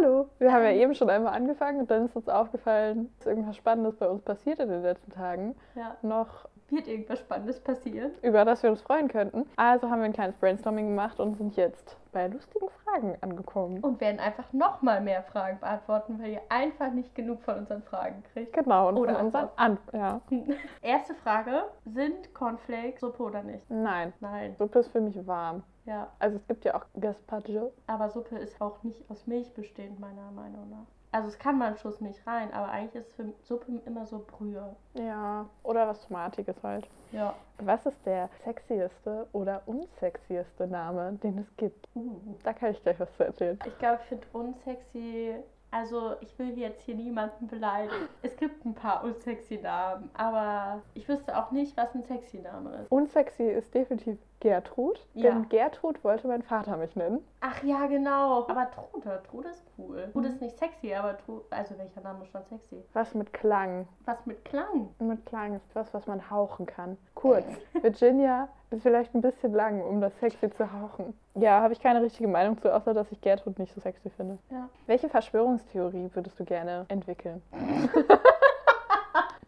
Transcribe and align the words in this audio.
Hallo, 0.00 0.28
wir 0.38 0.52
haben 0.52 0.62
ja 0.62 0.72
eben 0.72 0.94
schon 0.94 1.10
einmal 1.10 1.34
angefangen 1.34 1.80
und 1.80 1.90
dann 1.90 2.06
ist 2.06 2.16
uns 2.16 2.28
aufgefallen, 2.28 3.12
dass 3.18 3.26
irgendwas 3.26 3.56
Spannendes 3.56 3.96
bei 3.96 4.08
uns 4.08 4.22
passiert 4.22 4.58
in 4.58 4.68
den 4.68 4.82
letzten 4.82 5.10
Tagen. 5.10 5.54
Ja. 5.74 5.96
Noch 6.02 6.48
Wird 6.70 6.88
irgendwas 6.88 7.18
Spannendes 7.18 7.60
passieren? 7.60 8.12
über 8.22 8.44
das 8.44 8.62
wir 8.62 8.70
uns 8.70 8.80
freuen 8.80 9.08
könnten. 9.08 9.44
Also 9.56 9.90
haben 9.90 9.98
wir 9.98 10.06
ein 10.06 10.12
kleines 10.12 10.36
Brainstorming 10.36 10.88
gemacht 10.88 11.20
und 11.20 11.36
sind 11.36 11.56
jetzt 11.56 11.98
bei 12.12 12.28
lustigen 12.28 12.68
Fragen 12.84 13.16
angekommen. 13.20 13.80
Und 13.80 14.00
werden 14.00 14.20
einfach 14.20 14.50
nochmal 14.52 15.00
mehr 15.02 15.22
Fragen 15.22 15.60
beantworten, 15.60 16.18
weil 16.20 16.30
ihr 16.30 16.42
einfach 16.48 16.92
nicht 16.92 17.14
genug 17.14 17.42
von 17.42 17.58
unseren 17.58 17.82
Fragen 17.82 18.22
kriegt. 18.32 18.54
Genau, 18.54 18.88
und 18.88 18.96
Oder 18.96 19.16
von 19.16 19.26
unseren 19.26 19.48
An 19.56 19.78
ja. 19.92 20.20
Erste 20.82 21.14
Frage: 21.14 21.64
Sind 21.84 22.32
Cornflakes 22.32 23.00
Suppe 23.00 23.22
oder 23.22 23.42
nicht? 23.42 23.68
Nein, 23.68 24.12
Nein. 24.20 24.54
Suppe 24.58 24.78
ist 24.78 24.92
für 24.92 25.00
mich 25.00 25.26
warm. 25.26 25.62
Ja. 25.90 26.08
Also 26.20 26.36
es 26.36 26.46
gibt 26.46 26.64
ja 26.64 26.76
auch 26.76 26.86
Gazpacho. 27.00 27.72
Aber 27.88 28.10
Suppe 28.10 28.38
ist 28.38 28.60
auch 28.60 28.80
nicht 28.84 29.10
aus 29.10 29.26
Milch 29.26 29.52
bestehend, 29.54 29.98
meiner 29.98 30.30
Meinung 30.30 30.70
nach. 30.70 30.86
Also 31.12 31.26
es 31.26 31.38
kann 31.40 31.58
mal 31.58 31.72
ein 31.72 31.76
Schuss 31.76 32.00
Milch 32.00 32.24
rein, 32.24 32.52
aber 32.54 32.70
eigentlich 32.70 33.02
ist 33.02 33.12
für 33.14 33.32
Suppe 33.42 33.80
immer 33.84 34.06
so 34.06 34.24
Brühe. 34.24 34.76
Ja, 34.94 35.46
oder 35.64 35.88
was 35.88 36.06
Tomatiges 36.06 36.54
halt. 36.62 36.88
Ja. 37.10 37.34
Was 37.58 37.84
ist 37.84 38.06
der 38.06 38.30
sexieste 38.44 39.26
oder 39.32 39.62
unsexieste 39.66 40.68
Name, 40.68 41.18
den 41.24 41.38
es 41.38 41.56
gibt? 41.56 41.88
Uh. 41.96 42.20
Da 42.44 42.52
kann 42.52 42.70
ich 42.70 42.80
gleich 42.84 43.00
was 43.00 43.12
zu 43.16 43.24
erzählen. 43.24 43.58
Ich 43.66 43.76
glaube, 43.78 43.98
ich 44.00 44.08
finde 44.08 44.26
unsexy. 44.32 45.34
Also, 45.72 46.14
ich 46.20 46.36
will 46.38 46.58
jetzt 46.58 46.82
hier 46.82 46.96
niemanden 46.96 47.46
beleidigen. 47.46 48.08
Es 48.22 48.36
gibt 48.36 48.64
ein 48.64 48.74
paar 48.74 49.04
unsexy 49.04 49.58
Namen, 49.58 50.10
aber 50.14 50.82
ich 50.94 51.08
wüsste 51.08 51.36
auch 51.38 51.50
nicht, 51.52 51.76
was 51.76 51.94
ein 51.94 52.02
sexy 52.02 52.38
Name 52.40 52.70
ist. 52.82 52.90
Unsexy 52.90 53.44
ist 53.44 53.72
definitiv 53.74 54.18
Gertrud, 54.40 54.98
Ja. 55.14 55.30
denn 55.30 55.48
Gertrud 55.48 56.02
wollte 56.02 56.26
mein 56.26 56.42
Vater 56.42 56.76
mich 56.76 56.96
nennen. 56.96 57.24
Ach 57.40 57.62
ja, 57.62 57.86
genau. 57.86 58.48
Aber 58.48 58.68
Trude, 58.70 59.22
Trude 59.30 59.48
ist 59.50 59.62
cool. 59.78 60.08
Trude 60.12 60.28
ist 60.28 60.40
nicht 60.40 60.58
sexy, 60.58 60.94
aber 60.94 61.18
Trude, 61.18 61.44
also 61.50 61.76
welcher 61.78 62.00
Name 62.00 62.22
ist 62.24 62.30
schon 62.32 62.44
sexy? 62.46 62.82
Was 62.94 63.14
mit 63.14 63.32
Klang. 63.32 63.86
Was 64.06 64.24
mit 64.26 64.44
Klang? 64.44 64.88
Mit 64.98 65.24
Klang 65.26 65.54
ist 65.54 65.74
was, 65.74 65.92
was 65.94 66.06
man 66.06 66.30
hauchen 66.30 66.66
kann. 66.66 66.96
Kurz, 67.14 67.44
Virginia 67.80 68.48
vielleicht 68.78 69.14
ein 69.14 69.20
bisschen 69.20 69.52
lang, 69.52 69.82
um 69.82 70.00
das 70.00 70.16
sexy 70.20 70.50
zu 70.50 70.72
hauchen. 70.72 71.18
Ja, 71.34 71.60
habe 71.60 71.72
ich 71.72 71.80
keine 71.80 72.02
richtige 72.02 72.28
Meinung 72.28 72.56
zu, 72.58 72.72
außer 72.72 72.94
dass 72.94 73.10
ich 73.10 73.20
Gertrud 73.20 73.58
nicht 73.58 73.74
so 73.74 73.80
sexy 73.80 74.10
finde. 74.10 74.38
Ja. 74.50 74.68
Welche 74.86 75.08
Verschwörungstheorie 75.08 76.10
würdest 76.14 76.38
du 76.38 76.44
gerne 76.44 76.84
entwickeln? 76.88 77.42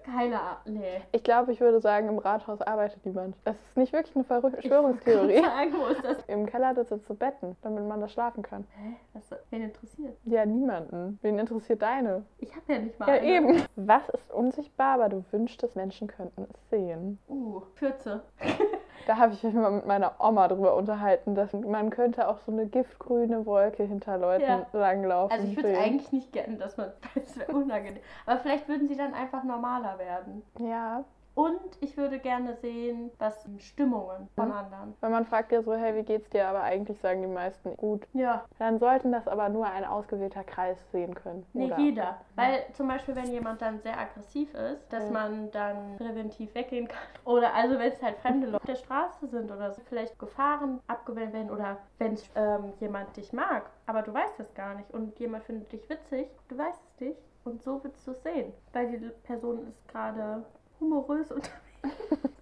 Keine 0.04 0.38
Ahnung. 0.40 0.58
Nee. 0.80 1.00
Ich 1.12 1.22
glaube, 1.22 1.52
ich 1.52 1.60
würde 1.60 1.80
sagen, 1.80 2.08
im 2.08 2.18
Rathaus 2.18 2.60
arbeitet 2.60 3.06
niemand. 3.06 3.34
Das 3.44 3.54
ist 3.56 3.76
nicht 3.76 3.92
wirklich 3.92 4.14
eine 4.14 4.24
Verschwörungstheorie. 4.24 5.34
Ich 5.36 5.44
sagen, 5.46 5.72
wo 5.74 5.86
ist 5.86 6.04
das? 6.04 6.18
Im 6.26 6.44
Keller 6.44 6.74
sitzt 6.74 6.92
es 6.92 7.04
zu 7.04 7.14
Betten, 7.14 7.56
damit 7.62 7.86
man 7.86 8.00
da 8.00 8.08
schlafen 8.08 8.42
kann. 8.42 8.66
Hä? 8.76 8.96
Was, 9.14 9.30
wen 9.50 9.62
interessiert? 9.62 10.16
Ja, 10.24 10.44
niemanden. 10.44 11.18
Wen 11.22 11.38
interessiert 11.38 11.80
deine? 11.80 12.24
Ich 12.38 12.54
habe 12.54 12.72
ja 12.72 12.78
nicht 12.80 12.98
mal 12.98 13.08
Ja, 13.08 13.14
eine. 13.14 13.26
eben. 13.26 13.62
Was 13.76 14.06
ist 14.10 14.30
unsichtbar, 14.32 14.94
aber 14.96 15.08
du 15.08 15.24
wünschtest, 15.30 15.76
Menschen 15.76 16.08
könnten 16.08 16.46
es 16.52 16.68
sehen? 16.70 17.18
Uh, 17.28 17.60
Pfütze. 17.76 18.22
Da 19.06 19.16
habe 19.16 19.34
ich 19.34 19.42
mich 19.42 19.54
mal 19.54 19.70
mit 19.70 19.86
meiner 19.86 20.14
Oma 20.18 20.48
drüber 20.48 20.76
unterhalten, 20.76 21.34
dass 21.34 21.52
man 21.52 21.90
könnte 21.90 22.28
auch 22.28 22.38
so 22.38 22.52
eine 22.52 22.66
giftgrüne 22.66 23.46
Wolke 23.46 23.82
hinter 23.84 24.18
Leuten 24.18 24.42
Ja. 24.42 24.66
langlaufen 24.72 25.32
Also 25.32 25.48
ich 25.48 25.56
würde 25.56 25.72
es 25.72 25.78
eigentlich 25.78 26.12
nicht 26.12 26.32
gerne, 26.32 26.56
dass 26.56 26.76
man, 26.76 26.92
das 27.14 27.36
wäre 27.38 27.52
unangenehm. 27.52 28.02
Aber 28.26 28.38
vielleicht 28.40 28.68
würden 28.68 28.88
sie 28.88 28.96
dann 28.96 29.14
einfach 29.14 29.44
normaler 29.44 29.98
werden. 29.98 30.42
Ja, 30.58 31.04
Und 31.34 31.60
ich 31.80 31.96
würde 31.96 32.18
gerne 32.18 32.54
sehen, 32.56 33.10
was 33.18 33.46
Stimmungen 33.58 34.28
von 34.36 34.48
Mhm. 34.48 34.52
anderen. 34.54 34.94
wenn 35.00 35.10
man 35.12 35.24
fragt 35.24 35.50
ja 35.52 35.62
so, 35.62 35.72
hey, 35.74 35.94
wie 35.96 36.02
geht's 36.02 36.28
dir? 36.28 36.46
Aber 36.46 36.62
eigentlich 36.62 36.98
sagen 37.00 37.22
die 37.22 37.28
meisten 37.28 37.74
gut. 37.76 38.06
Ja, 38.12 38.44
Dann 38.58 38.78
sollten 38.78 39.12
das 39.12 39.26
aber 39.28 39.48
nur 39.48 39.66
ein 39.66 39.84
ausgewählter 39.84 40.44
Kreis 40.44 40.78
sehen 40.90 41.14
können. 41.14 41.46
nee, 41.54 41.66
oder? 41.66 41.78
jeder. 41.78 42.20
Weil 42.36 42.64
zum 42.74 42.86
Beispiel, 42.88 43.16
wenn 43.16 43.32
jemand 43.32 43.62
dann 43.62 43.80
sehr 43.80 43.98
aggressiv 43.98 44.52
ist, 44.54 44.92
dass 44.92 45.04
Ja. 45.06 45.10
man 45.10 45.50
dann 45.52 45.96
präventiv 45.96 46.54
weggehen 46.54 46.88
kann. 46.88 46.98
Oder 47.24 47.54
also, 47.54 47.78
wenn 47.78 47.92
es 47.92 48.02
halt 48.02 48.18
fremde 48.18 48.46
Leute 48.46 48.56
auf 48.58 48.66
der 48.66 48.76
Straße 48.76 49.26
sind 49.28 49.50
oder 49.50 49.70
so 49.72 49.80
vielleicht 49.88 50.18
Gefahren 50.18 50.80
abgewehrt 50.86 51.32
werden 51.32 51.50
oder 51.50 51.78
wenn 51.98 52.18
ähm, 52.34 52.72
jemand 52.80 53.16
dich 53.16 53.32
mag, 53.32 53.70
aber 53.86 54.02
du 54.02 54.12
weißt 54.12 54.40
es 54.40 54.52
gar 54.54 54.74
nicht 54.74 54.90
und 54.92 55.18
jemand 55.18 55.44
findet 55.44 55.72
dich 55.72 55.88
witzig, 55.88 56.28
du 56.48 56.58
weißt 56.58 56.82
es 56.94 57.00
nicht 57.00 57.18
und 57.44 57.62
so 57.62 57.82
willst 57.84 58.06
du 58.06 58.10
es 58.12 58.22
sehen. 58.22 58.52
Weil 58.72 58.90
die 58.90 59.08
Person 59.22 59.66
ist 59.68 59.88
gerade 59.88 60.44
humorös 60.82 61.30
und 61.30 61.48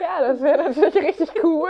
Ja, 0.00 0.26
das 0.26 0.40
wäre 0.40 0.56
natürlich 0.70 0.94
richtig 0.96 1.44
cool. 1.44 1.68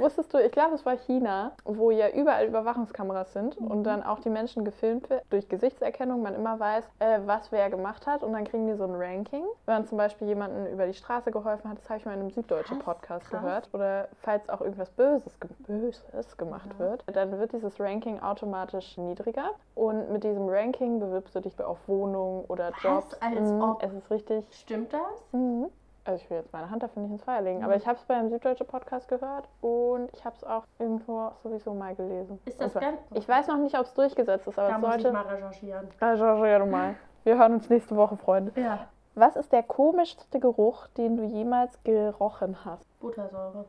Wusstest 0.00 0.34
du, 0.34 0.38
ich 0.38 0.50
glaube, 0.50 0.74
es 0.74 0.84
war 0.84 0.96
China, 0.96 1.52
wo 1.64 1.92
ja 1.92 2.08
überall 2.10 2.44
Überwachungskameras 2.46 3.32
sind 3.32 3.58
Mhm. 3.60 3.70
und 3.70 3.84
dann 3.84 4.02
auch 4.02 4.18
die 4.18 4.30
Menschen 4.30 4.64
gefilmt 4.64 5.08
wird. 5.08 5.22
Durch 5.30 5.48
Gesichtserkennung 5.48 6.22
man 6.22 6.34
immer 6.34 6.58
weiß, 6.58 6.84
äh, 6.98 7.20
was 7.24 7.52
wer 7.52 7.70
gemacht 7.70 8.06
hat 8.08 8.24
und 8.24 8.32
dann 8.32 8.44
kriegen 8.44 8.66
die 8.66 8.74
so 8.74 8.82
ein 8.82 8.94
Ranking. 8.96 9.44
Wenn 9.64 9.74
man 9.76 9.84
zum 9.86 9.96
Beispiel 9.96 10.26
jemanden 10.26 10.66
über 10.66 10.86
die 10.86 10.94
Straße 10.94 11.30
geholfen 11.30 11.70
hat, 11.70 11.78
das 11.78 11.88
habe 11.88 12.00
ich 12.00 12.04
mal 12.04 12.14
in 12.14 12.20
einem 12.20 12.30
süddeutschen 12.30 12.80
Podcast 12.80 13.30
krass. 13.30 13.40
gehört. 13.40 13.68
Oder 13.72 14.08
falls 14.22 14.48
auch 14.48 14.60
irgendwas 14.60 14.90
Böses, 14.90 15.38
ge- 15.38 15.48
Böses 15.68 16.36
gemacht 16.36 16.68
Ja. 16.80 16.84
wird, 16.84 17.04
dann 17.12 17.38
wird 17.38 17.52
dieses 17.52 17.78
Ranking 17.78 18.20
automatisch 18.20 18.98
niedriger. 18.98 19.50
Und 19.76 20.10
mit 20.10 20.24
diesem 20.24 20.48
Ranking 20.48 20.98
bewirbst 20.98 21.34
du 21.36 21.40
dich 21.40 21.62
auf 21.62 21.78
Wohnungen 21.86 22.44
oder 22.48 22.70
Was? 22.72 22.82
Jobs. 22.82 23.22
Als 23.22 23.38
Mhm, 23.52 23.62
ob? 23.62 23.82
Es 23.84 23.92
ist 23.92 24.10
richtig 24.10 24.44
stimmt 24.50 24.92
das? 24.92 25.00
Mhm. 25.32 25.66
Also 26.06 26.22
ich 26.22 26.30
will 26.30 26.36
jetzt 26.38 26.52
meine 26.52 26.70
Hand 26.70 26.82
dafür 26.82 27.02
nicht 27.02 27.10
ins 27.10 27.24
Feuer 27.24 27.40
legen, 27.40 27.58
Mhm. 27.58 27.64
aber 27.64 27.74
ich 27.76 27.86
habe 27.86 27.98
es 27.98 28.04
beim 28.04 28.28
Süddeutsche 28.30 28.64
Podcast 28.64 29.08
gehört 29.08 29.48
und 29.60 30.08
ich 30.12 30.24
habe 30.24 30.36
es 30.36 30.44
auch 30.44 30.62
irgendwo 30.78 31.32
sowieso 31.42 31.74
mal 31.74 31.94
gelesen. 31.96 32.38
Ist 32.44 32.60
das 32.60 32.74
ganz- 32.74 33.00
Ich 33.14 33.28
weiß 33.28 33.48
noch 33.48 33.56
nicht, 33.58 33.76
ob 33.76 33.86
es 33.86 33.94
durchgesetzt 33.94 34.46
ist, 34.46 34.58
aber 34.58 34.68
Da 34.68 34.76
es 34.76 34.80
muss 34.80 34.96
ich 34.96 35.02
sollte... 35.02 35.16
mal 35.18 35.26
recherchieren. 35.26 35.88
Recherchiere 36.00 36.66
mal. 36.66 36.94
Wir 37.24 37.36
hören 37.38 37.54
uns 37.54 37.68
nächste 37.68 37.96
Woche, 37.96 38.16
Freunde. 38.16 38.52
Ja. 38.60 38.86
Was 39.16 39.34
ist 39.34 39.50
der 39.52 39.62
komischste 39.64 40.38
Geruch, 40.38 40.86
den 40.96 41.16
du 41.16 41.24
jemals 41.24 41.82
gerochen 41.82 42.64
hast? 42.64 42.84
Buttersäure. 43.00 43.64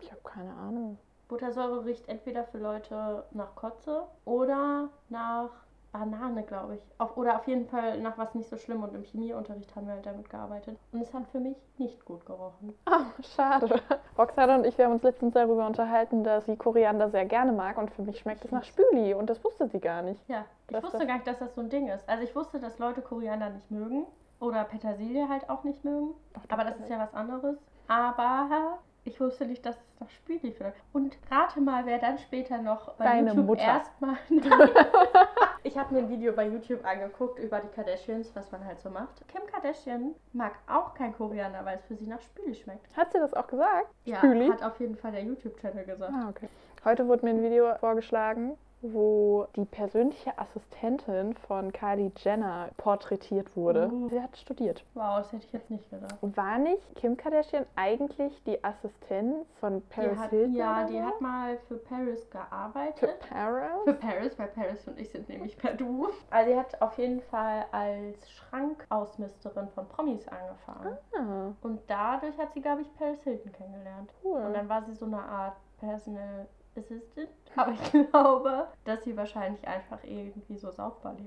Ich 0.00 0.10
habe 0.10 0.22
keine 0.24 0.52
Ahnung. 0.54 0.96
Buttersäure 1.28 1.84
riecht 1.84 2.08
entweder 2.08 2.44
für 2.44 2.58
Leute 2.58 3.24
nach 3.32 3.54
Kotze 3.56 4.04
oder 4.24 4.88
nach 5.08 5.50
Banane, 5.92 6.42
glaube 6.42 6.76
ich. 6.76 6.82
Auf, 6.98 7.16
oder 7.16 7.36
auf 7.36 7.46
jeden 7.46 7.66
Fall 7.66 8.00
nach 8.00 8.16
was 8.16 8.34
nicht 8.34 8.48
so 8.48 8.56
schlimm. 8.56 8.82
Und 8.82 8.94
im 8.94 9.02
Chemieunterricht 9.02 9.76
haben 9.76 9.86
wir 9.86 9.94
halt 9.94 10.06
damit 10.06 10.30
gearbeitet. 10.30 10.78
Und 10.90 11.02
es 11.02 11.12
hat 11.12 11.28
für 11.28 11.40
mich 11.40 11.56
nicht 11.78 12.04
gut 12.04 12.24
gerochen. 12.24 12.74
Ah, 12.86 13.04
schade. 13.22 13.80
Roxana 14.18 14.56
und 14.56 14.66
ich, 14.66 14.76
wir 14.78 14.86
haben 14.86 14.92
uns 14.92 15.02
letztens 15.02 15.34
darüber 15.34 15.66
unterhalten, 15.66 16.24
dass 16.24 16.46
sie 16.46 16.56
Koriander 16.56 17.10
sehr 17.10 17.26
gerne 17.26 17.52
mag 17.52 17.78
und 17.78 17.90
für 17.90 18.02
mich 18.02 18.18
schmeckt 18.18 18.44
es 18.44 18.50
nach 18.50 18.64
Spüli 18.64 19.14
und 19.14 19.28
das 19.28 19.42
wusste 19.44 19.68
sie 19.68 19.80
gar 19.80 20.02
nicht. 20.02 20.20
Ja, 20.28 20.44
ich 20.68 20.82
wusste 20.82 21.06
gar 21.06 21.14
nicht, 21.14 21.26
dass 21.26 21.38
das 21.38 21.54
so 21.54 21.60
ein 21.60 21.68
Ding 21.68 21.88
ist. 21.88 22.08
Also 22.08 22.24
ich 22.24 22.34
wusste, 22.34 22.58
dass 22.58 22.78
Leute 22.78 23.02
Koriander 23.02 23.50
nicht 23.50 23.70
mögen. 23.70 24.06
Oder 24.40 24.64
Petersilie 24.64 25.28
halt 25.28 25.48
auch 25.48 25.62
nicht 25.62 25.84
mögen. 25.84 26.14
Aber 26.48 26.64
das 26.64 26.76
ist 26.80 26.90
ja 26.90 26.98
was 26.98 27.14
anderes. 27.14 27.56
Aber 27.86 28.78
ich 29.04 29.20
wusste 29.20 29.46
nicht, 29.46 29.64
dass 29.66 29.76
es 29.76 30.00
nach 30.00 30.08
Spüli 30.10 30.52
findet. 30.52 30.74
Und 30.92 31.16
rate 31.30 31.60
mal, 31.60 31.86
wer 31.86 31.98
dann 31.98 32.18
später 32.18 32.58
noch 32.58 32.94
bei 32.94 33.04
Deine 33.04 33.30
YouTube 33.30 33.46
Mutter. 33.46 33.62
erstmal. 33.62 34.16
ich 35.64 35.76
habe 35.76 35.94
mir 35.94 36.00
ein 36.00 36.08
Video 36.08 36.32
bei 36.32 36.46
YouTube 36.46 36.84
angeguckt 36.84 37.38
über 37.38 37.60
die 37.60 37.68
Kardashians, 37.68 38.30
was 38.34 38.50
man 38.52 38.64
halt 38.64 38.80
so 38.80 38.90
macht. 38.90 39.26
Kim 39.28 39.42
Kardashian 39.46 40.14
mag 40.32 40.52
auch 40.68 40.94
kein 40.94 41.14
Koriander, 41.16 41.64
weil 41.64 41.78
es 41.78 41.84
für 41.84 41.96
sie 41.96 42.06
nach 42.06 42.20
Spüli 42.20 42.54
schmeckt. 42.54 42.96
Hat 42.96 43.12
sie 43.12 43.18
das 43.18 43.34
auch 43.34 43.46
gesagt? 43.46 43.88
Ja, 44.04 44.18
Spüli? 44.18 44.48
hat 44.48 44.62
auf 44.62 44.78
jeden 44.78 44.96
Fall 44.96 45.12
der 45.12 45.24
YouTube-Channel 45.24 45.84
gesagt. 45.84 46.12
Ah, 46.14 46.28
okay. 46.28 46.48
Heute 46.84 47.06
wurde 47.08 47.24
mir 47.24 47.30
ein 47.32 47.42
Video 47.42 47.74
vorgeschlagen, 47.76 48.56
wo 48.82 49.46
die 49.56 49.64
persönliche 49.64 50.36
Assistentin 50.38 51.34
von 51.34 51.72
Kylie 51.72 52.10
Jenner 52.16 52.68
porträtiert 52.76 53.56
wurde. 53.56 53.88
Uh. 53.92 54.08
Sie 54.08 54.20
hat 54.20 54.36
studiert. 54.36 54.84
Wow, 54.94 55.18
das 55.18 55.32
hätte 55.32 55.46
ich 55.46 55.52
jetzt 55.52 55.70
nicht 55.70 55.88
gedacht. 55.90 56.16
War 56.20 56.58
nicht 56.58 56.94
Kim 56.96 57.16
Kardashian 57.16 57.64
eigentlich 57.76 58.42
die 58.44 58.62
Assistenz 58.62 59.46
von 59.60 59.80
Die 59.80 59.94
Paris 59.94 60.18
hat, 60.18 60.30
Hilton? 60.30 60.54
ja, 60.54 60.84
die 60.84 61.00
hat 61.02 61.20
mal 61.20 61.56
für 61.68 61.76
Paris 61.76 62.24
Für 62.24 62.30
gearbeitet. 62.38 63.20
Paris? 63.30 63.84
Für 63.84 63.94
Paris, 63.94 64.38
weil 64.38 64.48
Paris 64.48 64.86
und 64.88 64.98
ich 64.98 65.10
sind 65.10 65.28
nämlich 65.28 65.56
per 65.56 65.74
Du. 65.74 66.08
Also 66.30 66.50
sie 66.50 66.58
hat 66.58 66.82
auf 66.82 66.98
jeden 66.98 67.20
Fall 67.22 67.64
als 67.72 68.28
Schrankausmisterin 68.30 69.68
von 69.68 69.88
Promis 69.88 70.26
angefangen. 70.28 70.96
Ah, 71.16 71.52
Und 71.62 71.80
dadurch 71.88 72.36
hat 72.38 72.52
sie, 72.52 72.60
glaube 72.60 72.82
ich, 72.82 72.94
Paris 72.96 73.22
Hilton 73.22 73.52
kennengelernt. 73.52 74.10
cool. 74.24 74.40
Und 74.42 74.54
dann 74.54 74.68
war 74.68 74.82
sie 74.82 74.94
so 74.94 75.06
eine 75.06 75.22
Art 75.22 75.56
Personal 75.78 76.46
Assistant. 76.76 77.28
Aber 77.56 77.72
ich 77.72 77.92
glaube, 78.10 78.66
dass 78.86 79.04
sie 79.04 79.14
wahrscheinlich 79.14 79.66
einfach 79.68 79.98
irgendwie 80.04 80.56
so 80.56 80.68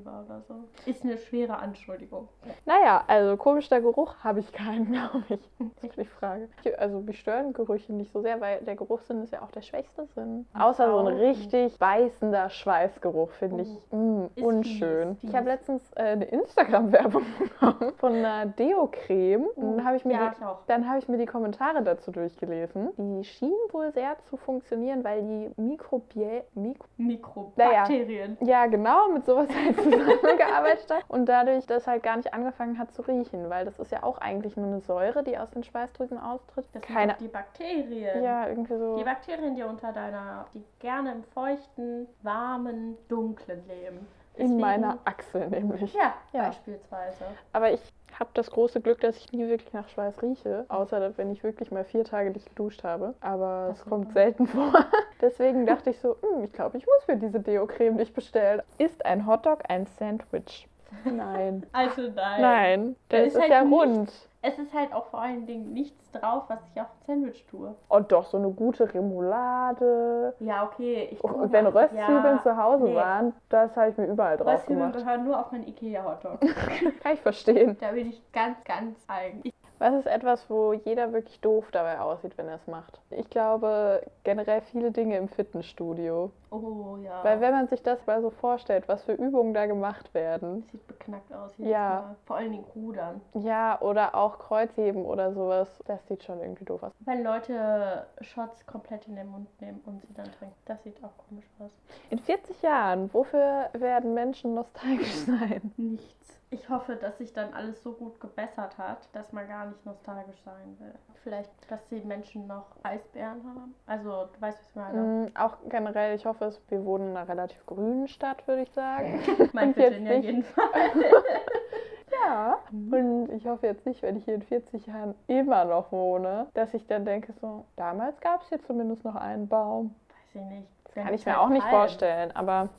war 0.03 0.25
oder 0.25 0.41
so. 0.47 0.55
Ist 0.87 1.03
eine 1.03 1.19
schwere 1.19 1.57
Anschuldigung. 1.59 2.27
Naja, 2.65 3.03
also 3.05 3.37
komischer 3.37 3.79
Geruch 3.79 4.15
habe 4.23 4.39
ich 4.39 4.51
keinen, 4.51 4.91
glaube 4.91 5.23
ich. 5.29 5.51
Das 5.59 5.91
ist 5.91 5.97
die 5.99 6.05
Frage. 6.05 6.49
Also 6.79 6.99
mich 7.01 7.19
stören 7.19 7.53
Gerüche 7.53 7.93
nicht 7.93 8.11
so 8.11 8.21
sehr, 8.21 8.41
weil 8.41 8.61
der 8.61 8.75
Geruchssinn 8.75 9.21
ist 9.21 9.33
ja 9.33 9.43
auch 9.43 9.51
der 9.51 9.61
schwächste 9.61 10.07
Sinn. 10.15 10.47
Außer 10.57 10.89
so 10.89 10.97
ein 10.97 11.07
richtig 11.15 11.77
beißender 11.77 12.49
Schweißgeruch 12.49 13.29
finde 13.31 13.61
ich 13.61 13.91
mm, 13.91 14.25
Ist 14.35 14.43
unschön. 14.43 15.15
fies, 15.17 15.29
Ich 15.29 15.35
habe 15.35 15.49
letztens 15.49 15.91
äh, 15.93 16.01
eine 16.01 16.25
Instagram-Werbung 16.25 17.23
bekommen 17.39 17.93
von 17.97 18.13
einer 18.13 18.47
Deo-Creme. 18.47 19.45
Und 19.55 19.77
dann 19.77 19.85
habe 19.85 19.97
ich, 19.97 20.05
mir 20.05 20.13
ja, 20.13 20.29
die- 20.29 20.41
ich 20.41 20.47
dann 20.65 20.89
habe 20.89 20.97
ich 20.97 21.07
mir 21.07 21.17
die 21.19 21.27
Kommentare 21.27 21.83
dazu 21.83 22.09
durchgelesen. 22.11 22.89
Die 22.97 23.23
schien 23.25 23.53
wohl 23.71 23.91
sehr 23.93 24.17
zu 24.27 24.37
funktionieren, 24.37 25.03
weil 25.03 25.21
die 25.21 25.34
die 25.55 25.61
Mikrobie 25.61 26.41
Mikro 26.53 26.87
Mikrobakterien. 26.97 28.37
ja, 28.41 28.65
genau, 28.67 29.09
mit 29.09 29.25
sowas 29.25 29.47
halt 29.49 29.75
zusammengearbeitet 29.81 30.89
hat 30.91 31.03
und 31.07 31.25
dadurch 31.27 31.65
das 31.65 31.87
halt 31.87 32.03
gar 32.03 32.17
nicht 32.17 32.33
angefangen 32.33 32.77
hat 32.79 32.91
zu 32.93 33.01
riechen, 33.03 33.49
weil 33.49 33.65
das 33.65 33.79
ist 33.79 33.91
ja 33.91 34.03
auch 34.03 34.17
eigentlich 34.19 34.55
nur 34.57 34.67
eine 34.67 34.79
Säure, 34.81 35.23
die 35.23 35.37
aus 35.37 35.49
den 35.51 35.63
Schweißdrüsen 35.63 36.17
austritt. 36.19 36.65
Das 36.73 36.83
sind 36.83 36.85
Keine, 36.95 37.13
doch 37.13 37.19
die 37.19 37.27
Bakterien. 37.27 38.23
ja, 38.23 38.47
irgendwie 38.47 38.77
so. 38.77 38.97
Die 38.97 39.03
Bakterien, 39.03 39.55
die 39.55 39.63
unter 39.63 39.91
deiner, 39.91 40.45
die 40.53 40.63
gerne 40.79 41.11
im 41.11 41.23
feuchten, 41.23 42.07
warmen, 42.21 42.97
dunklen 43.07 43.63
leben. 43.67 44.07
in 44.37 44.41
Deswegen- 44.47 44.59
meiner 44.59 44.97
Achsel 45.05 45.47
nämlich. 45.49 45.93
Ja, 45.93 46.13
Ja. 46.33 46.47
beispielsweise. 46.47 47.23
Aber 47.53 47.71
ich 47.71 47.81
habe 48.19 48.29
das 48.33 48.49
große 48.51 48.81
Glück, 48.81 48.99
dass 49.01 49.17
ich 49.17 49.31
nie 49.31 49.47
wirklich 49.47 49.73
nach 49.73 49.87
Schweiß 49.89 50.21
rieche, 50.21 50.65
außer 50.69 51.17
wenn 51.17 51.31
ich 51.31 51.43
wirklich 51.43 51.71
mal 51.71 51.83
vier 51.83 52.03
Tage 52.03 52.31
nicht 52.31 52.47
geduscht 52.47 52.83
habe. 52.83 53.13
Aber 53.21 53.67
Das 53.69 53.79
es 53.79 53.85
kommt 53.85 54.11
selten 54.13 54.47
vor. 54.47 54.73
Deswegen 55.21 55.65
dachte 55.65 55.89
ich 55.91 55.99
so, 55.99 56.15
"Hm, 56.21 56.43
ich 56.43 56.53
glaube, 56.53 56.77
ich 56.77 56.85
muss 56.85 57.07
mir 57.07 57.17
diese 57.17 57.39
Deo-Creme 57.39 57.95
nicht 57.95 58.13
bestellen. 58.13 58.61
Ist 58.77 59.05
ein 59.05 59.27
Hotdog 59.27 59.63
ein 59.69 59.85
Sandwich? 59.85 60.67
Nein. 61.03 61.65
Also 61.73 62.03
nein. 62.03 62.41
Nein, 62.41 62.95
Da 63.09 63.17
das 63.17 63.27
ist 63.27 63.35
ist, 63.35 63.41
halt 63.41 63.51
ja 63.51 63.61
rund. 63.61 64.11
Es 64.41 64.59
ist 64.59 64.73
halt 64.75 64.93
auch 64.93 65.07
vor 65.07 65.21
allen 65.21 65.47
Dingen 65.47 65.73
nichts 65.73 66.11
drauf, 66.11 66.43
was 66.49 66.59
ich 66.71 66.79
auf 66.79 66.87
ein 66.87 67.05
Sandwich 67.07 67.45
tue. 67.47 67.73
Und 67.87 68.11
doch 68.11 68.25
so 68.25 68.37
eine 68.37 68.51
gute 68.51 68.93
Remoulade. 68.93 70.35
Ja, 70.39 70.63
okay. 70.65 71.09
Ich 71.11 71.23
Und 71.23 71.33
tue 71.33 71.51
wenn 71.51 71.65
Röstzwiebeln 71.65 72.35
ja, 72.37 72.41
zu 72.43 72.55
Hause 72.55 72.83
nee. 72.85 72.95
waren, 72.95 73.33
das 73.49 73.75
habe 73.75 73.89
ich 73.89 73.97
mir 73.97 74.05
überall 74.05 74.37
drauf 74.37 74.47
Röstzwiebeln 74.53 74.91
gemacht. 74.91 75.03
gehören 75.05 75.25
nur 75.25 75.39
auf 75.39 75.51
meinen 75.51 75.67
Ikea-Hotdog. 75.67 76.39
Kann 77.01 77.13
ich 77.13 77.21
verstehen. 77.21 77.75
da 77.79 77.91
bin 77.91 78.09
ich 78.09 78.21
ganz, 78.31 78.63
ganz 78.63 79.03
eigen. 79.07 79.39
Ich, 79.43 79.53
Was 79.79 79.93
ist 79.93 80.05
etwas, 80.07 80.49
wo 80.49 80.73
jeder 80.73 81.11
wirklich 81.11 81.39
doof 81.41 81.69
dabei 81.71 81.99
aussieht, 81.99 82.37
wenn 82.37 82.47
er 82.47 82.55
es 82.55 82.67
macht? 82.67 82.99
Ich 83.09 83.29
glaube 83.29 84.01
generell 84.23 84.61
viele 84.61 84.91
Dinge 84.91 85.17
im 85.17 85.27
Fitnessstudio. 85.27 86.31
oh 86.51 86.97
ja. 87.03 87.23
Weil 87.23 87.41
wenn 87.41 87.51
man 87.51 87.67
sich 87.67 87.83
das 87.83 88.05
mal 88.07 88.21
so 88.21 88.29
vorstellt, 88.29 88.87
was 88.87 89.03
für 89.03 89.13
Übungen 89.13 89.53
da 89.53 89.65
gemacht 89.65 90.13
werden. 90.13 90.63
Sieht 90.71 90.87
beknackt 90.87 91.33
aus. 91.33 91.51
Ja. 91.57 91.89
Mal. 92.07 92.15
Vor 92.25 92.35
allen 92.37 92.51
Dingen 92.51 92.65
Rudern. 92.75 93.21
Ja, 93.33 93.79
oder 93.81 94.15
auch 94.15 94.39
Kreuzheben 94.39 95.05
oder 95.05 95.33
sowas. 95.33 95.67
Das 95.85 96.05
sieht 96.07 96.23
schon 96.23 96.39
irgendwie 96.39 96.65
doof 96.65 96.83
aus. 96.83 96.91
Wenn 96.99 97.23
Leute 97.23 98.05
Shots 98.21 98.65
komplett 98.65 99.07
in 99.07 99.15
den 99.15 99.27
Mund 99.27 99.47
nehmen 99.61 99.81
und 99.85 100.01
sie 100.05 100.13
dann 100.13 100.31
trinken. 100.39 100.55
Das 100.65 100.81
sieht 100.83 101.03
auch 101.03 101.11
komisch 101.27 101.45
aus. 101.59 101.71
In 102.09 102.19
40 102.19 102.61
Jahren, 102.61 103.13
wofür 103.13 103.69
werden 103.73 104.13
Menschen 104.13 104.53
nostalgisch 104.55 105.13
sein? 105.25 105.73
Nichts. 105.77 106.24
Ich 106.55 106.69
hoffe, 106.69 106.95
dass 106.95 107.17
sich 107.17 107.33
dann 107.33 107.53
alles 107.53 107.83
so 107.83 107.91
gut 107.91 108.19
gebessert 108.21 108.77
hat, 108.77 109.09
dass 109.13 109.33
man 109.33 109.45
gar 109.45 109.65
nicht 109.65 109.85
nostalgisch 109.85 110.41
sein 110.45 110.77
will. 110.79 110.93
Vielleicht, 111.21 111.51
dass 111.69 111.85
die 111.89 111.99
Menschen 111.99 112.47
noch 112.47 112.65
Eisbären 112.83 113.43
haben. 113.43 113.75
Also, 113.85 114.29
du 114.33 114.41
weißt, 114.41 114.57
was 114.59 114.69
ich 114.69 114.75
meine. 114.75 115.01
Mm, 115.01 115.31
auch 115.35 115.57
generell, 115.67 116.15
ich 116.15 116.25
hoffe, 116.25 116.45
es, 116.45 116.61
wir 116.69 116.85
wohnen 116.85 117.09
in 117.09 117.17
einer 117.17 117.27
relativ 117.27 117.65
grünen 117.65 118.07
Stadt, 118.07 118.47
würde 118.47 118.61
ich 118.61 118.71
sagen. 118.71 119.19
Mein 119.51 119.75
Virginia 119.75 120.13
nicht. 120.13 120.25
jedenfalls. 120.25 120.71
Ja. 122.25 122.59
Und 122.71 123.29
ich 123.33 123.45
hoffe 123.45 123.67
jetzt 123.67 123.85
nicht, 123.85 124.01
wenn 124.01 124.15
ich 124.15 124.23
hier 124.25 124.35
in 124.35 124.41
40 124.41 124.87
Jahren 124.87 125.15
immer 125.27 125.65
noch 125.65 125.91
wohne, 125.91 126.47
dass 126.53 126.73
ich 126.73 126.87
dann 126.87 127.03
denke, 127.03 127.33
so, 127.33 127.65
damals 127.75 128.19
gab 128.21 128.41
es 128.41 128.49
hier 128.49 128.63
zumindend 128.63 129.03
noch 129.03 129.15
einen 129.15 129.47
Baum. 129.47 129.93
Weiß 130.33 130.41
ich 130.41 130.49
nicht. 130.49 130.67
Kann 130.95 131.13
ich 131.13 131.25
mir 131.25 131.39
auch 131.39 131.49
nicht 131.49 131.67
vorstellen, 131.67 132.31
aber 132.33 132.69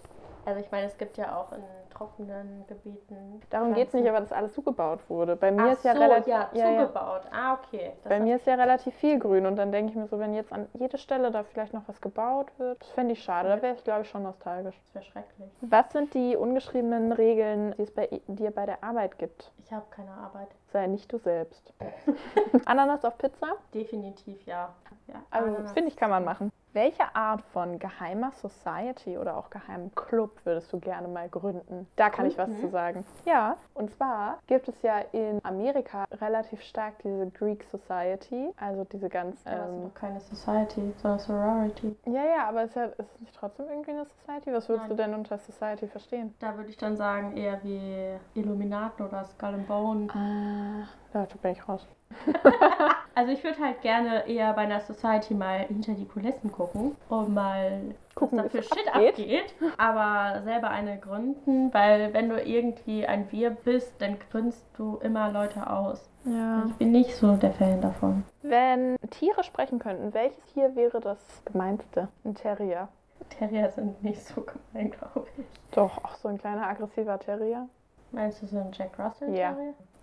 Also 0.46 0.60
ich 0.60 0.70
meine, 0.70 0.86
es 0.86 0.96
gibt 0.96 1.18
ja 1.18 1.36
auch 1.36 1.52
in 1.52 1.62
trockenen 1.96 2.64
Gebieten. 2.66 3.40
darum 3.50 3.74
geht 3.74 3.88
es 3.88 3.94
nicht, 3.94 4.08
aber 4.08 4.20
dass 4.20 4.32
alles 4.32 4.52
zugebaut 4.52 5.00
wurde. 5.08 5.36
Bei 5.36 5.50
mir 5.50 5.64
Ach 5.64 5.72
ist 5.72 5.84
ja 5.84 5.94
so, 5.94 6.00
relativ. 6.00 6.26
ja, 6.26 6.50
ja, 6.52 6.70
ja. 6.70 6.80
zugebaut. 6.86 7.22
Ah, 7.32 7.54
okay. 7.54 7.92
Das 8.02 8.10
Bei 8.10 8.20
mir 8.20 8.36
ist 8.36 8.46
ja 8.46 8.54
relativ 8.54 8.94
viel 8.94 9.18
grün 9.18 9.46
und 9.46 9.56
dann 9.56 9.72
denke 9.72 9.90
ich 9.90 9.96
mir 9.96 10.06
so, 10.06 10.18
wenn 10.18 10.34
jetzt 10.34 10.52
an 10.52 10.68
jede 10.74 10.98
Stelle 10.98 11.30
da 11.30 11.42
vielleicht 11.44 11.72
noch 11.72 11.86
was 11.86 12.00
gebaut 12.00 12.50
wird, 12.58 12.80
das 12.80 12.90
fände 12.90 13.12
ich 13.12 13.22
schade. 13.22 13.48
Da 13.48 13.62
wäre 13.62 13.74
ich, 13.74 13.84
glaube 13.84 14.02
ich, 14.02 14.10
schon 14.10 14.22
nostalgisch. 14.22 14.76
Das 14.84 14.94
wäre 14.94 15.04
schrecklich. 15.04 15.50
Was 15.62 15.92
sind 15.92 16.14
die 16.14 16.36
ungeschriebenen 16.36 17.12
Regeln, 17.12 17.74
die 17.78 17.82
es 17.82 17.90
bei 17.90 18.08
dir 18.26 18.50
bei 18.50 18.66
der 18.66 18.82
Arbeit 18.82 19.18
gibt? 19.18 19.52
Ich 19.64 19.72
habe 19.72 19.86
keine 19.90 20.12
Arbeit. 20.12 20.48
Sei 20.72 20.86
nicht 20.86 21.12
du 21.12 21.18
selbst. 21.18 21.72
Ananas 22.66 23.04
auf 23.04 23.16
Pizza? 23.18 23.54
Definitiv 23.72 24.44
ja. 24.46 24.74
ja 25.06 25.14
Also, 25.30 25.56
finde 25.72 25.88
ich, 25.88 25.96
kann 25.96 26.10
man 26.10 26.24
machen. 26.24 26.52
Welche 26.76 27.16
Art 27.16 27.40
von 27.54 27.78
geheimer 27.78 28.32
Society 28.32 29.16
oder 29.16 29.38
auch 29.38 29.48
geheimem 29.48 29.94
Club 29.94 30.32
würdest 30.44 30.70
du 30.74 30.78
gerne 30.78 31.08
mal 31.08 31.26
gründen? 31.26 31.86
Da 31.96 32.10
kann 32.10 32.26
ich 32.26 32.36
was 32.36 32.48
Gründen? 32.50 32.60
zu 32.60 32.68
sagen. 32.68 33.04
Ja, 33.24 33.56
und 33.72 33.90
zwar 33.92 34.40
gibt 34.46 34.68
es 34.68 34.82
ja 34.82 34.98
in 35.12 35.40
Amerika 35.42 36.04
relativ 36.20 36.60
stark 36.60 36.98
diese 37.02 37.30
Greek 37.30 37.64
Society, 37.72 38.50
also 38.58 38.84
diese 38.84 39.08
ganz. 39.08 39.42
Ja, 39.44 39.52
das 39.52 39.68
ist 39.70 39.74
Ähm, 39.74 39.82
noch 39.84 39.94
keine 39.94 40.20
Society, 40.20 40.92
sondern 40.98 41.18
Sorority. 41.20 41.96
ja, 42.04 42.24
ja, 42.26 42.46
aber 42.46 42.64
ist, 42.64 42.76
ja, 42.76 42.84
ist 42.84 42.98
es 43.14 43.20
nicht 43.20 43.34
trotzdem 43.34 43.68
irgendwie 43.70 43.92
eine 43.92 44.04
Society? 44.04 44.52
Was 44.52 44.68
würdest 44.68 44.88
Nein. 44.88 44.96
du 44.98 45.02
denn 45.02 45.14
unter 45.14 45.38
Society 45.38 45.86
verstehen? 45.88 46.34
Da 46.40 46.58
würde 46.58 46.68
ich 46.68 46.76
dann 46.76 46.94
sagen, 46.98 47.38
eher 47.38 47.58
wie 47.64 48.18
Illuminaten 48.38 49.06
oder 49.06 49.24
Skull 49.24 49.54
and 49.54 49.66
Bone. 49.66 50.08
Ah, 50.12 50.86
da 51.12 51.26
bin 51.42 51.52
ich 51.52 51.68
raus. 51.68 51.86
Also 53.16 53.32
ich 53.32 53.42
würde 53.42 53.58
halt 53.60 53.80
gerne 53.80 54.28
eher 54.28 54.52
bei 54.52 54.60
einer 54.60 54.80
Society 54.80 55.32
mal 55.32 55.60
hinter 55.60 55.94
die 55.94 56.04
Kulissen 56.04 56.52
gucken 56.52 56.94
und 57.08 57.32
mal 57.32 57.94
Gucken, 58.14 58.38
was 58.38 58.52
da 58.52 58.58
für 58.58 58.62
Shit 58.62 58.94
abgeht. 58.94 59.54
Aber 59.78 60.42
selber 60.42 60.68
eine 60.68 60.98
gründen, 60.98 61.72
weil 61.72 62.12
wenn 62.12 62.28
du 62.28 62.38
irgendwie 62.42 63.06
ein 63.06 63.32
Wir 63.32 63.48
bist, 63.50 63.94
dann 64.02 64.18
gründest 64.30 64.66
du 64.76 64.98
immer 65.02 65.32
Leute 65.32 65.70
aus. 65.70 66.10
Ja. 66.24 66.64
Ich 66.66 66.74
bin 66.74 66.92
nicht 66.92 67.14
so 67.16 67.36
der 67.36 67.52
Fan 67.52 67.80
davon. 67.80 68.24
Wenn 68.42 68.96
Tiere 69.10 69.44
sprechen 69.44 69.78
könnten, 69.78 70.12
welches 70.12 70.44
Tier 70.52 70.76
wäre 70.76 71.00
das 71.00 71.18
gemeinste? 71.46 72.08
Ein 72.24 72.34
Terrier. 72.34 72.88
Terrier 73.30 73.70
sind 73.70 74.02
nicht 74.02 74.22
so 74.22 74.42
gemein, 74.42 74.90
glaube 74.90 75.26
ich. 75.38 75.46
Doch, 75.70 76.04
auch 76.04 76.16
so 76.16 76.28
ein 76.28 76.36
kleiner 76.36 76.66
aggressiver 76.66 77.18
Terrier. 77.18 77.66
Meinst 78.12 78.42
du 78.42 78.46
so 78.46 78.58
ein 78.58 78.72
Jack 78.72 78.98
Russell 78.98 79.34
Ja. 79.34 79.56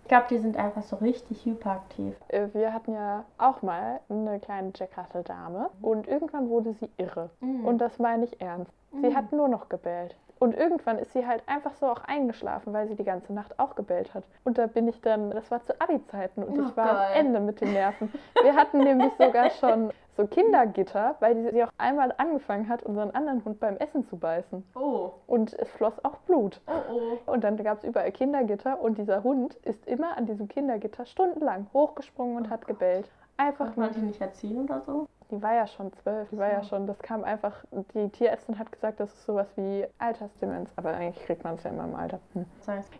Ich 0.04 0.08
glaube, 0.08 0.26
die 0.28 0.36
sind 0.38 0.58
einfach 0.58 0.82
so 0.82 0.96
richtig 0.96 1.46
hyperaktiv. 1.46 2.14
Äh, 2.28 2.48
Wir 2.52 2.74
hatten 2.74 2.92
ja 2.92 3.24
auch 3.38 3.62
mal 3.62 4.00
eine 4.10 4.38
kleine 4.38 4.70
Jack 4.74 4.90
Russell 4.98 5.22
Dame 5.22 5.70
und 5.80 6.06
irgendwann 6.06 6.50
wurde 6.50 6.74
sie 6.74 6.90
irre. 6.98 7.30
Mhm. 7.40 7.64
Und 7.64 7.78
das 7.78 7.98
meine 7.98 8.24
ich 8.24 8.38
ernst. 8.38 8.70
Sie 8.92 9.08
Mhm. 9.08 9.16
hat 9.16 9.32
nur 9.32 9.48
noch 9.48 9.70
gebellt. 9.70 10.14
Und 10.44 10.54
irgendwann 10.54 10.98
ist 10.98 11.12
sie 11.14 11.26
halt 11.26 11.42
einfach 11.46 11.72
so 11.74 11.86
auch 11.86 12.04
eingeschlafen, 12.04 12.74
weil 12.74 12.86
sie 12.86 12.96
die 12.96 13.04
ganze 13.04 13.32
Nacht 13.32 13.58
auch 13.58 13.74
gebellt 13.76 14.12
hat. 14.12 14.24
Und 14.44 14.58
da 14.58 14.66
bin 14.66 14.86
ich 14.88 15.00
dann, 15.00 15.30
das 15.30 15.50
war 15.50 15.62
zu 15.62 15.72
Abi-Zeiten 15.80 16.42
und 16.44 16.58
Oh, 16.58 16.62
ich 16.68 16.76
war 16.76 16.86
geil. 16.86 16.96
am 17.12 17.26
Ende 17.26 17.40
mit 17.40 17.62
den 17.62 17.72
Nerven. 17.72 18.12
Wir 18.42 18.54
hatten 18.54 18.78
nämlich 18.78 19.12
sogar 19.14 19.48
schon 19.50 19.90
so 20.18 20.26
Kindergitter, 20.26 21.16
weil 21.20 21.34
die- 21.34 21.50
sie 21.50 21.64
auch 21.64 21.70
einmal 21.78 22.12
angefangen 22.18 22.68
hat, 22.68 22.82
unseren 22.82 23.10
anderen 23.12 23.42
Hund 23.44 23.58
beim 23.58 23.78
Essen 23.78 24.04
zu 24.04 24.18
beißen. 24.18 24.62
Oh, 24.74 25.12
Und 25.26 25.54
es 25.54 25.70
floss 25.70 26.04
auch 26.04 26.18
Blut. 26.26 26.60
oh, 26.66 26.92
oh. 27.26 27.32
Und 27.32 27.42
dann 27.42 27.56
gab 27.56 27.78
es 27.78 27.84
überall 27.84 28.12
Kindergitter 28.12 28.78
und 28.82 28.98
dieser 28.98 29.22
Hund 29.24 29.54
ist 29.64 29.86
immer 29.88 30.16
an 30.18 30.26
diesem 30.26 30.46
Kindergitter 30.48 31.06
stundenlang 31.06 31.68
hochgesprungen 31.72 32.36
und 32.36 32.48
Oh 32.48 32.50
hat 32.50 32.66
gebellt. 32.66 33.08
Einfach 33.38 33.66
Darf 33.66 33.76
man 33.76 33.92
die 33.92 34.00
nicht 34.02 34.20
erziehen 34.20 34.60
oder 34.62 34.82
so? 34.82 35.06
Die 35.30 35.42
war 35.42 35.54
ja 35.54 35.66
schon 35.66 35.92
zwölf, 35.94 36.28
die 36.30 36.38
war 36.38 36.50
ja 36.52 36.62
So. 36.62 36.68
schon, 36.70 36.86
das 36.86 36.98
kam 37.00 37.24
einfach, 37.24 37.64
die 37.94 38.08
Tierärztin 38.10 38.58
hat 38.58 38.70
gesagt, 38.70 39.00
das 39.00 39.12
ist 39.12 39.24
sowas 39.24 39.48
wie 39.56 39.86
Altersdemenz, 39.98 40.70
aber 40.76 40.90
eigentlich 40.94 41.24
kriegt 41.24 41.42
man 41.44 41.54
es 41.54 41.62
ja 41.64 41.70
immer 41.70 41.84
im 41.84 41.94
Alter. 41.94 42.20
Hm. 42.34 42.44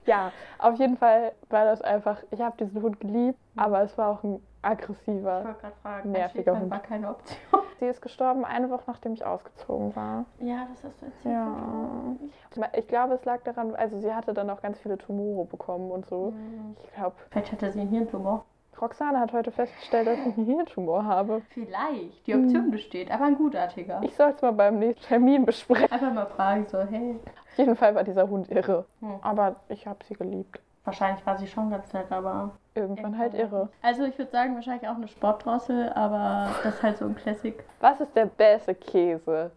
Ja, 0.07 0.33
auf 0.59 0.75
jeden 0.79 0.97
Fall 0.97 1.33
war 1.51 1.65
das 1.67 1.83
einfach, 1.83 2.23
ich 2.31 2.41
habe 2.41 2.57
diesen 2.57 2.81
Hund 2.83 2.99
geliebt, 3.01 3.39
aber 3.57 3.83
es 3.83 3.97
war 3.99 4.09
auch 4.11 4.23
ein 4.25 4.37
Ich 4.37 4.43
aggressiver. 4.63 5.45
wollte 5.45 5.61
gerade 5.61 5.77
fragen, 5.83 6.11
Nerviger 6.13 6.59
Hund. 6.59 6.71
war 6.71 6.81
keine 6.81 7.11
Option. 7.11 7.39
Sie 7.81 7.87
ist 7.87 8.01
gestorben 8.01 8.45
eine 8.45 8.71
Woche 8.71 8.85
nachdem 8.87 9.13
ich 9.13 9.25
ausgezogen 9.25 9.95
war. 9.95 10.25
Ja, 10.39 10.67
das 10.71 10.83
hast 10.85 11.03
du 11.03 11.07
erzählt. 11.07 11.35
Ja. 11.35 12.71
Ich 12.79 12.87
glaube, 12.89 13.15
es 13.15 13.25
lag 13.25 13.43
daran, 13.43 13.75
also 13.75 13.99
sie 13.99 14.15
hatte 14.15 14.33
dann 14.33 14.49
auch 14.49 14.63
ganz 14.63 14.79
viele 14.79 14.97
Tumore 14.97 15.45
bekommen 15.45 15.91
und 15.91 16.07
so. 16.07 16.29
Hm. 16.29 16.77
Ich 16.83 16.93
glaube, 16.95 17.17
Vielleicht 17.31 17.53
hatte 17.53 17.71
sie 17.73 17.81
einen 17.81 17.91
Hirntumor. 17.91 18.45
Roxane 18.81 19.19
hat 19.21 19.33
heute 19.33 19.51
festgestellt, 19.51 20.07
dass 20.07 20.19
ich 20.19 20.37
einen 20.37 20.47
Hirntumor 20.47 21.05
habe. 21.05 21.43
Vielleicht. 21.51 22.27
Die 22.27 22.35
Option 22.35 22.71
besteht, 22.71 23.11
aber 23.11 23.25
ein 23.25 23.37
gutartiger. 23.37 24.01
Ich 24.03 24.15
soll 24.15 24.31
es 24.31 24.43
mal 24.43 24.53
beim 24.53 24.79
nächsten 24.79 25.07
Termin 25.07 25.45
besprechen. 25.45 25.91
Einfach 25.91 26.13
mal 26.13 26.27
fragen, 26.27 26.67
so, 26.69 26.81
hey. 26.81 27.17
Auf 27.51 27.59
jeden 27.59 27.77
Fall 27.77 27.95
war 27.95 28.05
dieser 28.05 28.29
Hund 28.29 28.51
irre. 28.51 28.85
Hm. 29.01 29.19
Aber 29.23 29.57
ich 29.69 29.87
habe 29.87 30.05
sie 30.05 30.15
geliebt. 30.15 30.61
Wahrscheinlich 30.85 31.25
war 31.25 31.39
sie 31.39 31.47
schon 31.47 31.71
ganz 31.71 31.93
nett, 31.93 32.11
aber. 32.11 32.51
Irgendwann 32.75 33.17
halt 33.17 33.35
irre. 33.35 33.69
Also, 33.81 34.05
ich 34.05 34.19
würde 34.19 34.31
sagen, 34.31 34.55
wahrscheinlich 34.55 34.89
auch 34.89 34.97
eine 34.97 35.09
Sportdrossel, 35.09 35.91
aber 35.95 36.51
das 36.63 36.75
ist 36.75 36.83
halt 36.83 36.99
so 36.99 37.07
ein 37.07 37.17
Classic. 37.17 37.65
Was 37.81 38.01
ist 38.01 38.15
der 38.15 38.27
beste 38.27 38.75
Käse? 38.75 39.51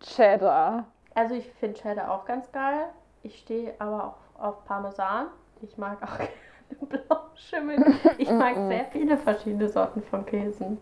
Cheddar. 0.00 0.84
Also, 1.14 1.34
ich 1.34 1.50
finde 1.54 1.80
Cheddar 1.80 2.12
auch 2.12 2.24
ganz 2.24 2.50
geil. 2.52 2.84
Ich 3.22 3.38
stehe 3.38 3.74
aber 3.78 4.16
auch 4.38 4.44
auf 4.44 4.64
Parmesan. 4.64 5.26
Ich 5.62 5.78
mag 5.78 6.02
auch 6.02 6.18
Blauschimmel. 6.88 7.94
Ich 8.18 8.30
mag 8.30 8.56
sehr 8.68 8.84
viele 8.86 9.16
verschiedene 9.18 9.68
Sorten 9.68 10.02
von 10.02 10.24
Käsen. 10.26 10.78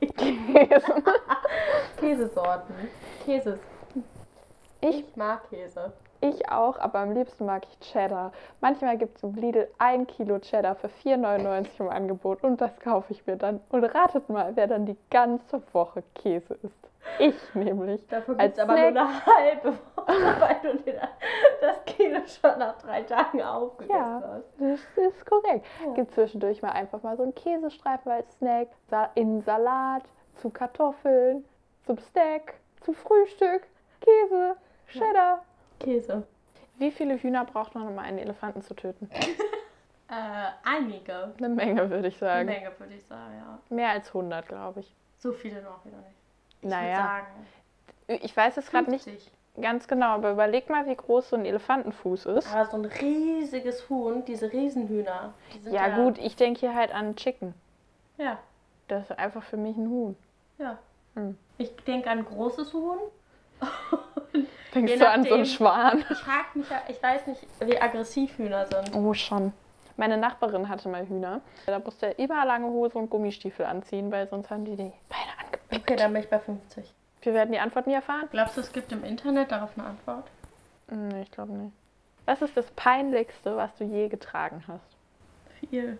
Käse. 0.00 1.02
Käsesorten. 1.96 2.74
Käses. 3.24 3.58
Ich, 4.80 5.00
Ich 5.00 5.16
mag 5.16 5.48
Käse. 5.48 5.92
ich 6.20 6.48
auch, 6.50 6.78
aber 6.78 6.98
am 7.00 7.12
liebsten 7.12 7.46
mag 7.46 7.62
ich 7.70 7.80
Cheddar. 7.80 8.32
Manchmal 8.60 8.98
gibt 8.98 9.16
es 9.16 9.22
im 9.22 9.34
Lidl 9.34 9.68
ein 9.78 10.06
Kilo 10.06 10.38
Cheddar 10.38 10.74
für 10.76 10.88
4,99 10.88 11.80
im 11.80 11.88
Angebot 11.88 12.42
und 12.44 12.60
das 12.60 12.78
kaufe 12.80 13.12
ich 13.12 13.26
mir 13.26 13.36
dann. 13.36 13.60
Und 13.70 13.84
ratet 13.84 14.28
mal, 14.28 14.54
wer 14.56 14.66
dann 14.66 14.86
die 14.86 14.96
ganze 15.10 15.62
Woche 15.72 16.02
Käse 16.14 16.54
isst. 16.62 16.83
Ich 17.18 17.54
nämlich. 17.54 18.06
Dafür 18.08 18.38
Als 18.38 18.56
gibt 18.56 18.58
es 18.58 18.62
aber 18.64 18.72
nur 18.74 18.86
eine 18.88 19.26
halbe 19.26 19.72
Woche, 19.94 20.06
weil 20.40 20.56
du 20.62 20.82
dir 20.82 21.00
das 21.60 21.84
Kilo 21.84 22.20
schon 22.26 22.58
nach 22.58 22.76
drei 22.78 23.02
Tagen 23.02 23.42
aufgegessen 23.42 23.94
Ja. 24.00 24.22
hast. 24.22 24.44
Das 24.58 24.80
ist 25.06 25.26
korrekt. 25.26 25.64
Ja. 25.84 25.92
Gibt 25.94 26.12
zwischendurch 26.12 26.60
mal 26.62 26.70
einfach 26.72 27.02
mal 27.02 27.16
so 27.16 27.22
einen 27.22 27.34
Käsestreifen 27.34 28.10
als 28.10 28.32
Snack, 28.38 28.68
in 29.14 29.42
Salat, 29.42 30.02
zu 30.36 30.50
Kartoffeln, 30.50 31.44
zum 31.86 31.98
Steak, 31.98 32.54
zum 32.80 32.94
Frühstück, 32.94 33.62
Käse, 34.00 34.56
Cheddar. 34.88 35.44
Käse. 35.80 36.26
Wie 36.78 36.90
viele 36.90 37.16
Hühner 37.16 37.44
braucht 37.44 37.74
man, 37.76 37.86
um 37.86 37.98
einen 37.98 38.18
Elefanten 38.18 38.62
zu 38.62 38.74
töten? 38.74 39.08
Äh, 40.06 40.50
einige. 40.68 41.32
Eine 41.38 41.48
Menge, 41.48 41.88
würde 41.90 42.08
ich 42.08 42.22
Eine 42.22 42.30
sagen. 42.34 42.46
Menge, 42.46 42.70
würde 42.78 42.94
ich 42.94 43.04
sagen, 43.06 43.32
ja. 43.38 43.58
Mehr 43.74 43.88
als 43.88 44.08
100, 44.08 44.46
glaube 44.46 44.80
ich. 44.80 44.94
So 45.16 45.32
viele 45.32 45.62
noch 45.62 45.82
wieder 45.84 45.96
nicht. 45.96 46.14
Ich 46.64 46.70
Naja. 46.70 46.96
sagen, 46.96 47.26
Ich 48.24 48.36
weiß 48.36 48.56
es 48.56 48.70
gerade 48.70 48.90
nicht 48.90 49.04
50. 49.04 49.30
ganz 49.60 49.86
genau, 49.86 50.08
aber 50.14 50.32
überleg 50.32 50.68
mal, 50.70 50.86
wie 50.86 50.94
groß 50.96 51.28
so 51.30 51.36
ein 51.36 51.44
Elefantenfuß 51.44 52.26
ist. 52.26 52.52
Aber 52.54 52.64
so 52.66 52.76
ein 52.78 52.84
riesiges 52.86 53.88
Huhn, 53.88 54.24
diese 54.24 54.52
Riesenhühner. 54.52 55.34
Die 55.54 55.58
sind 55.58 55.72
Ja, 55.74 55.88
gut, 55.96 56.18
ich 56.18 56.36
denke 56.36 56.60
hier 56.60 56.74
halt 56.74 56.92
an 56.94 57.16
Chicken. 57.16 57.54
Ja, 58.16 58.38
Das 58.88 59.10
ist 59.10 59.18
einfach 59.18 59.42
für 59.42 59.56
mich 59.56 59.76
ein 59.76 59.88
Huhn. 59.88 60.16
ja. 60.58 60.78
Hm. 61.14 61.38
Ich 61.58 61.70
denke 61.84 62.10
an 62.10 62.24
großes 62.24 62.72
Huhn. 62.72 62.98
Denkst 64.74 64.98
du 64.98 65.08
an 65.08 65.22
so 65.24 65.34
einen. 65.34 65.46
Schwan? 65.46 66.04
Ich 66.10 66.18
frage 66.18 66.46
mich 66.58 66.68
ja, 66.68 66.82
ich 66.88 67.00
weiß 67.00 67.28
nicht, 67.28 67.46
wie 67.60 67.80
aggressiv 67.80 68.36
Hühner 68.36 68.66
sind. 68.66 68.92
Oh, 68.96 69.14
schon. 69.14 69.52
Meine 69.96 70.16
Nachbarin 70.16 70.68
hatte 70.68 70.88
mal 70.88 71.06
Hühner. 71.08 71.40
Da 71.66 71.78
musste 71.78 72.06
er 72.06 72.18
immer 72.18 72.44
lange 72.44 72.66
Hose 72.66 72.98
und 72.98 73.10
Gummistiefel 73.10 73.64
anziehen, 73.64 74.10
weil 74.10 74.26
sonst 74.26 74.50
haben 74.50 74.64
die 74.64 74.74
die. 74.74 74.92
Okay, 75.76 75.96
dann 75.96 76.12
bin 76.12 76.22
ich 76.22 76.28
bei 76.30 76.38
50. 76.38 76.92
Wir 77.22 77.34
werden 77.34 77.52
die 77.52 77.58
Antwort 77.58 77.86
nie 77.86 77.94
erfahren. 77.94 78.28
Glaubst 78.30 78.56
du, 78.56 78.60
es 78.60 78.72
gibt 78.72 78.92
im 78.92 79.02
Internet 79.04 79.50
darauf 79.50 79.70
eine 79.76 79.86
Antwort? 79.88 80.26
Hm, 80.88 81.08
Nee, 81.08 81.22
ich 81.22 81.30
glaube 81.30 81.52
nicht. 81.52 81.72
Was 82.26 82.42
ist 82.42 82.56
das 82.56 82.70
Peinlichste, 82.72 83.56
was 83.56 83.74
du 83.76 83.84
je 83.84 84.08
getragen 84.08 84.64
hast? 84.66 84.96
Viel. 85.60 85.98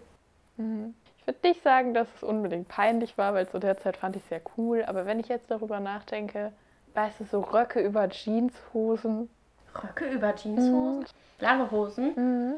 Mhm. 0.56 0.94
Ich 1.18 1.26
würde 1.26 1.48
nicht 1.48 1.62
sagen, 1.62 1.94
dass 1.94 2.08
es 2.16 2.22
unbedingt 2.22 2.68
peinlich 2.68 3.16
war, 3.16 3.34
weil 3.34 3.48
zu 3.48 3.58
der 3.58 3.78
Zeit 3.78 3.96
fand 3.96 4.16
ich 4.16 4.22
es 4.22 4.28
sehr 4.28 4.42
cool. 4.56 4.84
Aber 4.86 5.06
wenn 5.06 5.20
ich 5.20 5.28
jetzt 5.28 5.50
darüber 5.50 5.80
nachdenke, 5.80 6.52
weißt 6.94 7.20
du, 7.20 7.24
so 7.24 7.40
Röcke 7.40 7.80
über 7.80 8.08
Jeanshosen. 8.08 9.28
Röcke 9.82 10.06
über 10.10 10.34
Jeanshosen. 10.34 11.06
Lange 11.40 11.70
Hosen. 11.70 12.12
Mhm. 12.14 12.54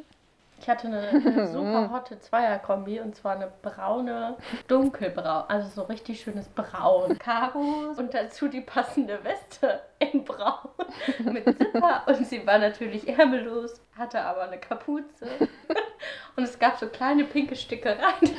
Ich 0.59 0.69
hatte 0.69 0.89
eine, 0.89 1.09
eine 1.09 1.47
super 1.53 1.91
hotte 1.91 2.19
Zweierkombi 2.19 3.01
und 3.01 3.15
zwar 3.15 3.37
eine 3.37 3.53
braune, 3.63 4.37
dunkelbraun, 4.69 5.45
also 5.49 5.69
so 5.69 5.83
richtig 5.83 6.21
schönes 6.21 6.49
Braun. 6.49 7.19
Karos 7.19 7.99
und 7.99 8.15
dazu 8.15 8.49
die 8.49 8.63
passende 8.63 9.23
Weste 9.23 9.81
in 9.99 10.25
Braun 10.25 10.71
mit 11.33 11.45
Zipper 11.45 12.03
und 12.07 12.27
sie 12.27 12.47
war 12.47 12.59
natürlich 12.59 13.09
ärmellos, 13.09 13.81
hatte 13.97 14.21
aber 14.21 14.43
eine 14.43 14.59
Kapuze 14.59 15.27
und 16.37 16.45
es 16.45 16.59
gab 16.59 16.79
so 16.79 16.89
kleine 16.89 17.25
pinke 17.25 17.57
Stickereien. 17.57 18.37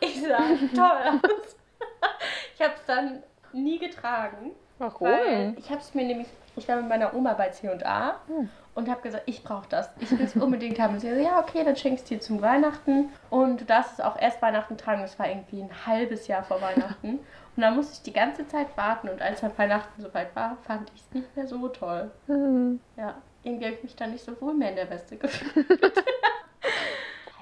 Ich 0.00 0.22
sah 0.22 0.38
toll 0.74 1.20
aus. 1.20 1.56
Ich 2.54 2.60
habe 2.62 2.74
es 2.74 2.84
dann 2.86 3.22
nie 3.52 3.78
getragen. 3.78 4.52
Weil 4.78 4.90
Warum? 4.92 5.56
ich 5.58 5.70
habe 5.70 5.80
es 5.80 5.94
mir 5.94 6.04
nämlich, 6.06 6.28
ich 6.60 6.68
war 6.68 6.76
mit 6.76 6.88
meiner 6.88 7.14
Oma 7.14 7.34
bei 7.34 7.48
C&A 7.48 8.14
Hm. 8.28 8.48
und 8.74 8.88
habe 8.88 9.00
gesagt, 9.02 9.24
ich 9.26 9.42
brauche 9.42 9.66
das. 9.68 9.90
Ich 9.98 10.10
will 10.12 10.20
es 10.24 10.36
unbedingt 10.36 10.78
haben. 10.78 10.94
Und 10.94 11.00
sie 11.00 11.12
so, 11.12 11.20
ja, 11.20 11.40
okay, 11.40 11.64
dann 11.64 11.74
schenkst 11.76 12.08
du 12.10 12.14
dir 12.14 12.20
zum 12.20 12.40
Weihnachten. 12.42 13.08
Und 13.30 13.60
du 13.60 13.64
darfst 13.64 13.94
es 13.94 14.00
auch 14.00 14.16
erst 14.20 14.40
Weihnachten 14.42 14.76
tragen. 14.76 15.02
Das 15.02 15.18
war 15.18 15.28
irgendwie 15.28 15.62
ein 15.62 15.70
halbes 15.86 16.26
Jahr 16.28 16.42
vor 16.44 16.60
Weihnachten. 16.62 17.18
Und 17.56 17.62
dann 17.62 17.74
musste 17.74 17.94
ich 17.94 18.02
die 18.02 18.12
ganze 18.12 18.46
Zeit 18.46 18.68
warten. 18.76 19.08
Und 19.08 19.20
als 19.20 19.40
dann 19.40 19.56
Weihnachten 19.58 20.00
soweit 20.00 20.34
war, 20.36 20.56
fand 20.66 20.90
ich 20.94 21.00
es 21.02 21.12
nicht 21.14 21.36
mehr 21.36 21.46
so 21.48 21.66
toll. 21.68 22.10
Mhm. 22.28 22.80
Ja, 22.96 23.14
irgendwie 23.42 23.64
habe 23.66 23.74
ich 23.76 23.82
mich 23.82 23.96
dann 23.96 24.12
nicht 24.12 24.24
so 24.24 24.40
wohl 24.40 24.54
mehr 24.54 24.70
in 24.70 24.76
der 24.76 24.88
Weste 24.88 25.16
gefühlt. 25.16 25.66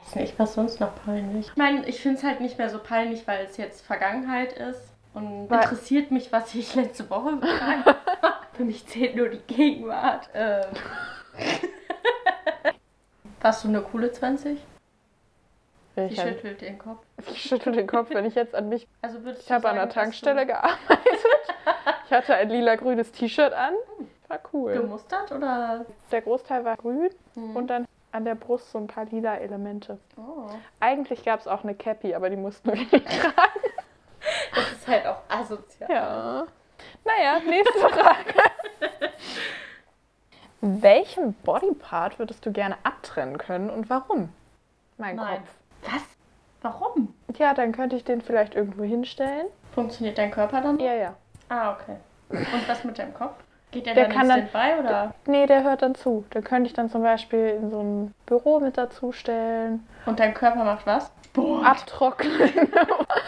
Weiß 0.04 0.14
nicht, 0.16 0.38
was 0.38 0.54
sonst 0.54 0.80
noch 0.80 0.94
peinlich. 1.04 1.48
Ich 1.48 1.56
meine, 1.56 1.86
ich 1.86 2.00
finde 2.00 2.18
es 2.18 2.24
halt 2.24 2.40
nicht 2.40 2.56
mehr 2.56 2.70
so 2.70 2.78
peinlich, 2.78 3.26
weil 3.28 3.44
es 3.44 3.56
jetzt 3.58 3.84
Vergangenheit 3.84 4.54
ist. 4.54 4.80
Und 5.14 5.50
Weil- 5.50 5.62
interessiert 5.62 6.10
mich, 6.10 6.32
was 6.32 6.54
ich 6.54 6.74
letzte 6.74 7.08
Woche 7.10 7.36
getragen 7.36 7.84
habe. 7.84 7.96
Für 8.58 8.64
mich 8.64 8.84
zählt 8.88 9.14
nur 9.14 9.28
die 9.28 9.38
Gegenwart. 9.54 10.28
Ähm. 10.34 10.64
Warst 13.40 13.62
du 13.62 13.68
eine 13.68 13.82
coole 13.82 14.10
20? 14.10 14.58
Sie 15.94 16.00
Ich, 16.02 16.20
schüttelt 16.20 16.60
den 16.60 16.76
Kopf. 16.76 17.04
ich 17.30 17.40
schüttel 17.40 17.72
den 17.72 17.86
Kopf, 17.86 18.10
wenn 18.10 18.24
ich 18.24 18.34
jetzt 18.34 18.56
an 18.56 18.68
mich. 18.68 18.88
Also 19.00 19.22
würdest 19.24 19.44
Ich 19.44 19.52
habe 19.52 19.68
an 19.68 19.76
der 19.76 19.88
Tankstelle 19.88 20.44
gearbeitet. 20.44 20.98
Ich 22.06 22.10
hatte 22.12 22.34
ein 22.34 22.50
lila-grünes 22.50 23.12
T-Shirt 23.12 23.52
an. 23.52 23.74
War 24.26 24.40
du 24.42 24.48
cool. 24.52 24.72
Gemustert 24.72 25.30
oder? 25.30 25.86
Der 26.10 26.22
Großteil 26.22 26.64
war 26.64 26.76
grün 26.76 27.10
Hm. 27.34 27.54
und 27.54 27.68
dann 27.68 27.86
an 28.10 28.24
der 28.24 28.34
Brust 28.34 28.72
so 28.72 28.78
ein 28.78 28.88
paar 28.88 29.04
lila 29.04 29.36
Elemente. 29.36 29.98
Oh. 30.16 30.48
Eigentlich 30.80 31.24
gab 31.24 31.38
es 31.38 31.46
auch 31.46 31.62
eine 31.62 31.76
Cappy, 31.76 32.12
aber 32.12 32.28
die 32.28 32.36
mussten 32.36 32.70
wir 32.70 32.74
nicht 32.80 32.90
tragen. 32.90 33.60
Das 34.52 34.72
ist 34.72 34.88
halt 34.88 35.06
auch 35.06 35.20
asozial. 35.28 35.88
Ja. 35.92 36.46
Naja, 37.04 37.40
nächste 37.46 37.78
Frage. 37.78 38.34
Welchen 40.60 41.34
Bodypart 41.34 42.18
würdest 42.18 42.44
du 42.44 42.52
gerne 42.52 42.76
abtrennen 42.82 43.38
können 43.38 43.70
und 43.70 43.88
warum? 43.90 44.30
Mein 44.96 45.16
Nein. 45.16 45.38
Kopf. 45.38 45.92
Was? 45.94 46.02
Warum? 46.62 47.14
Ja, 47.38 47.54
dann 47.54 47.70
könnte 47.72 47.94
ich 47.96 48.04
den 48.04 48.20
vielleicht 48.20 48.54
irgendwo 48.56 48.82
hinstellen. 48.82 49.46
Funktioniert 49.72 50.18
dein 50.18 50.32
Körper 50.32 50.60
dann? 50.60 50.80
Ja, 50.80 50.92
ja. 50.94 51.14
Ah, 51.48 51.72
okay. 51.72 51.96
Und 52.30 52.68
was 52.68 52.82
mit 52.82 52.98
deinem 52.98 53.14
Kopf? 53.14 53.36
Geht 53.70 53.86
der, 53.86 53.94
Der 53.94 54.08
dann 54.08 54.28
dann- 54.28 54.48
Standby 54.48 54.80
oder? 54.80 55.14
Nee, 55.26 55.46
der 55.46 55.62
hört 55.62 55.82
dann 55.82 55.94
zu. 55.94 56.24
Den 56.34 56.42
könnte 56.42 56.66
ich 56.68 56.72
dann 56.74 56.90
zum 56.90 57.02
Beispiel 57.02 57.50
in 57.60 57.70
so 57.70 57.80
ein 57.80 58.14
Büro 58.26 58.58
mit 58.60 58.76
dazu 58.76 59.12
stellen. 59.12 59.86
Und 60.06 60.18
dein 60.18 60.34
Körper 60.34 60.64
macht 60.64 60.86
was? 60.86 61.12
Boah. 61.34 61.64
Abtrocknen. 61.64 62.32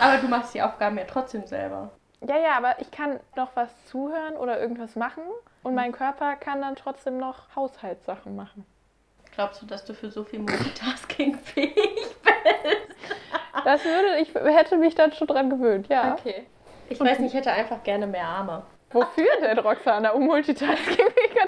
Aber 0.01 0.17
du 0.17 0.27
machst 0.29 0.55
die 0.55 0.63
Aufgaben 0.63 0.99
ja 0.99 1.05
trotzdem 1.05 1.47
selber. 1.47 1.91
Ja, 2.27 2.37
ja, 2.39 2.57
aber 2.57 2.81
ich 2.81 2.91
kann 2.91 3.21
noch 3.37 3.51
was 3.55 3.69
zuhören 3.87 4.35
oder 4.37 4.61
irgendwas 4.61 4.97
machen. 4.97 5.23
Und 5.63 5.75
mein 5.75 5.93
Körper 5.93 6.37
kann 6.37 6.63
dann 6.63 6.77
trotzdem 6.77 7.19
noch 7.19 7.55
Haushaltssachen 7.55 8.35
machen. 8.37 8.65
Glaubst 9.35 9.63
du, 9.63 9.67
dass 9.67 9.85
du 9.85 9.95
für 9.95 10.11
so 10.11 10.25
viel 10.25 10.41
Multitasking 10.41 11.35
fähig 11.39 11.75
bist? 11.75 12.97
Das 13.65 13.85
würde, 13.85 14.19
ich 14.21 14.35
hätte 14.35 14.77
mich 14.79 14.95
dann 14.95 15.13
schon 15.13 15.27
dran 15.27 15.51
gewöhnt, 15.51 15.89
ja. 15.89 16.15
Okay. 16.15 16.47
Ich 16.89 16.99
weiß 16.99 17.19
nicht, 17.21 17.33
ich 17.33 17.39
hätte 17.39 17.53
einfach 17.53 17.83
gerne 17.85 18.07
mehr 18.07 18.25
Arme. 18.27 18.63
Wofür 18.93 19.29
denn, 19.41 19.59
Roxana? 19.61 20.11
Um 20.11 20.25
Multitasking 20.27 20.97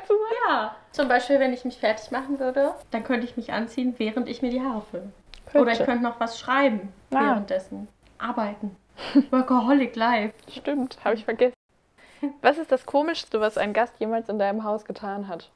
zu 0.06 0.12
sein? 0.14 0.36
Ja. 0.48 0.76
Zum 0.92 1.08
Beispiel, 1.08 1.40
wenn 1.40 1.52
ich 1.52 1.64
mich 1.64 1.78
fertig 1.78 2.10
machen 2.12 2.38
würde, 2.38 2.74
dann 2.92 3.02
könnte 3.02 3.26
ich 3.26 3.36
mich 3.36 3.52
anziehen, 3.52 3.94
während 3.98 4.28
ich 4.28 4.42
mir 4.42 4.50
die 4.50 4.60
Haare 4.62 4.82
fülle. 4.82 5.10
Oder 5.54 5.72
ich 5.72 5.84
könnte 5.84 6.04
noch 6.04 6.20
was 6.20 6.38
schreiben 6.38 6.92
Ah. 7.12 7.20
währenddessen. 7.20 7.88
Arbeiten. 8.18 8.76
Workaholic 9.30 9.96
life. 9.96 10.34
Stimmt, 10.50 10.98
habe 11.04 11.14
ich 11.16 11.24
vergessen. 11.24 11.54
Was 12.40 12.58
ist 12.58 12.70
das 12.70 12.86
Komischste, 12.86 13.40
was 13.40 13.58
ein 13.58 13.72
Gast 13.72 13.94
jemals 13.98 14.28
in 14.28 14.38
deinem 14.38 14.64
Haus 14.64 14.84
getan 14.84 15.28
hat? 15.28 15.50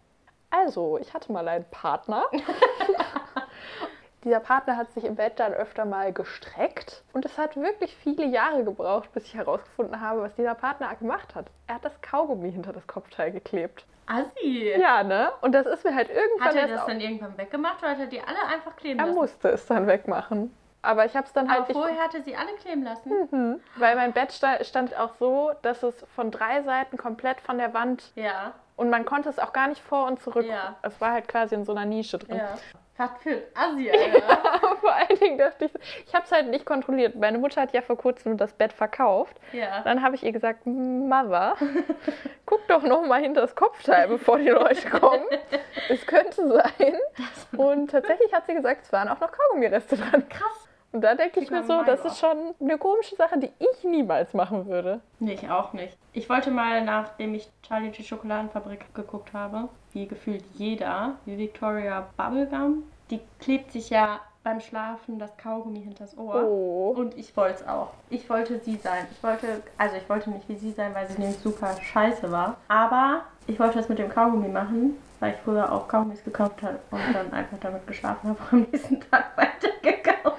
Also, 0.51 0.99
ich 0.99 1.15
hatte 1.15 1.33
mal 1.33 1.47
einen 1.47 1.65
Partner. 1.71 2.25
Dieser 4.25 4.41
Partner 4.41 4.77
hat 4.77 4.93
sich 4.93 5.05
im 5.05 5.15
Bett 5.15 5.35
dann 5.39 5.53
öfter 5.53 5.85
mal 5.85 6.13
gestreckt. 6.13 7.05
Und 7.13 7.25
es 7.25 7.39
hat 7.39 7.57
wirklich 7.57 7.95
viele 7.95 8.25
Jahre 8.27 8.65
gebraucht, 8.65 9.13
bis 9.13 9.25
ich 9.27 9.35
herausgefunden 9.35 10.01
habe, 10.01 10.23
was 10.23 10.35
dieser 10.35 10.57
Partner 10.57 10.93
gemacht 10.97 11.37
hat. 11.37 11.47
Er 11.69 11.77
hat 11.77 11.85
das 11.85 12.01
Kaugummi 12.01 12.51
hinter 12.51 12.73
das 12.73 12.87
Kopfteil 12.89 13.31
geklebt. 13.31 13.85
Assi. 14.07 14.73
Ja, 14.77 15.05
ne? 15.05 15.31
Und 15.43 15.53
das 15.53 15.67
ist 15.67 15.85
mir 15.85 15.95
halt 15.95 16.09
irgendwann 16.09 16.49
Hat 16.49 16.57
er 16.57 16.67
das 16.67 16.87
dann 16.87 17.01
irgendwann 17.01 17.39
weggemacht 17.39 17.79
oder 17.83 17.93
hat 17.93 18.01
er 18.01 18.07
die 18.07 18.21
alle 18.21 18.45
einfach 18.53 18.75
kleben 18.75 18.99
Er 18.99 19.07
lassen? 19.07 19.17
musste 19.19 19.49
es 19.51 19.67
dann 19.67 19.87
wegmachen. 19.87 20.53
Aber 20.87 21.05
ich 21.05 21.15
habe 21.17 21.27
es 21.27 21.33
dann 21.33 21.51
halt 21.51 21.63
Aber 21.65 21.73
vorher 21.75 22.03
hatte 22.03 22.23
sie 22.23 22.37
alle 22.37 22.53
kleben 22.55 22.85
lassen. 22.85 23.11
Mhm. 23.31 23.61
Weil 23.77 23.97
mein 23.97 24.13
Bett 24.13 24.33
sta- 24.33 24.63
stand 24.65 24.97
auch 24.99 25.15
so, 25.19 25.53
dass 25.63 25.83
es 25.83 25.95
von 26.15 26.31
drei 26.31 26.63
Seiten 26.63 26.97
komplett 26.97 27.41
von 27.41 27.59
der 27.59 27.75
Wand 27.75 28.13
Ja, 28.15 28.53
und 28.77 28.89
man 28.91 29.05
konnte 29.05 29.29
es 29.29 29.39
auch 29.39 29.53
gar 29.53 29.69
nicht 29.69 29.81
vor 29.83 30.07
und 30.07 30.21
zurück. 30.23 30.47
Ja. 30.47 30.77
Es 30.83 31.01
war 31.01 31.13
halt 31.13 31.29
quasi 31.29 31.55
in 31.55 31.65
so 31.65 31.73
einer 31.73 31.85
Nische 31.87 32.19
drin. 32.19 32.37
ja. 32.37 32.55
Für 33.21 33.43
Alter. 33.55 34.55
Aber 34.55 34.77
vor 34.77 34.91
allen 34.95 35.19
Dingen 35.21 35.37
dachte 35.37 35.67
ich, 35.67 35.73
ich 36.07 36.15
habe 36.15 36.25
es 36.25 36.33
halt 36.33 36.49
nicht 36.49 36.65
kontrolliert. 36.65 37.15
Meine 37.15 37.37
Mutter 37.37 37.61
hat 37.61 37.75
ja 37.75 37.83
vor 37.83 37.99
kurzem 37.99 38.39
das 38.39 38.55
Bett 38.55 38.73
verkauft. 38.73 39.37
ja. 39.53 39.83
Dann 39.83 40.03
habe 40.03 40.15
ich 40.15 40.23
ihr 40.25 40.33
gesagt, 40.33 40.65
Mother, 40.65 41.57
guck 42.47 42.67
doch 42.69 42.83
noch 42.83 43.05
mal 43.05 43.21
hinter 43.21 43.43
das 43.43 43.55
Kopfteil, 43.55 44.09
bevor 44.09 44.39
die 44.39 44.49
Leute 44.49 44.89
kommen. 44.89 45.27
Es 45.91 46.07
könnte 46.07 46.49
sein. 46.49 46.97
Und 47.59 47.91
tatsächlich 47.91 48.33
hat 48.33 48.47
sie 48.47 48.55
gesagt, 48.55 48.85
es 48.85 48.93
waren 48.95 49.09
auch 49.11 49.21
noch 49.21 49.31
Kaugummireste 49.31 49.97
dran. 49.99 50.27
Krass. 50.31 50.67
Und 50.97 51.03
da 51.03 51.15
denke 51.15 51.41
ich 51.41 51.51
mir 51.51 51.63
so, 51.63 51.83
das 51.83 52.03
ist 52.07 52.19
schon 52.19 52.55
eine 52.59 52.79
komische 52.79 53.17
Sache, 53.17 53.39
die 53.39 53.51
ich 53.59 53.85
niemals 53.85 54.33
machen 54.33 54.67
würde. 54.67 55.03
Nee, 55.19 55.35
ich 55.35 55.51
auch 55.51 55.75
nicht. 55.75 55.95
Ich 56.15 56.27
wollte 56.31 56.51
mal, 56.51 56.83
nachdem 56.83 57.35
ich 57.35 57.51
Charlie 57.63 57.91
die 57.91 58.03
Schokoladenfabrik 58.03 58.95
geguckt 58.95 59.35
habe, 59.35 59.69
wie 59.93 60.07
gefühlt 60.07 60.43
jeder, 60.55 61.17
die 61.27 61.37
Victoria 61.37 62.07
Bubblegum, 62.17 62.85
die 63.11 63.21
klebt 63.41 63.73
sich 63.73 63.91
ja 63.91 64.21
beim 64.43 64.59
Schlafen 64.59 65.19
das 65.19 65.37
Kaugummi 65.37 65.83
hinters 65.83 66.17
Ohr. 66.17 66.43
Oh. 66.43 66.95
Und 66.97 67.15
ich 67.19 67.37
wollte 67.37 67.57
es 67.57 67.69
auch. 67.69 67.91
Ich 68.09 68.31
wollte 68.31 68.59
sie 68.61 68.77
sein. 68.77 69.07
Ich 69.13 69.23
wollte, 69.23 69.63
also 69.77 69.97
ich 69.97 70.09
wollte 70.09 70.31
nicht 70.31 70.49
wie 70.49 70.57
sie 70.57 70.73
sein, 70.73 70.95
weil 70.95 71.07
sie 71.09 71.21
nämlich 71.21 71.41
super 71.41 71.77
scheiße 71.79 72.33
war. 72.33 72.57
Aber 72.69 73.25
ich 73.47 73.61
wollte 73.61 73.77
das 73.77 73.91
mit 73.91 73.99
dem 73.99 74.09
Kaugummi 74.09 74.49
machen, 74.49 74.97
weil 75.21 75.35
ich 75.35 75.41
früher 75.45 75.71
auch 75.71 75.89
Kaugummis 75.89 76.25
gekauft 76.25 76.63
habe 76.63 76.79
und 76.91 77.01
dann 77.13 77.31
einfach 77.35 77.59
damit 77.61 77.87
geschlafen 77.87 78.31
habe, 78.31 78.39
am 78.51 78.67
nächsten 78.73 78.99
Tag 78.99 79.27
weitergekauft. 79.37 80.39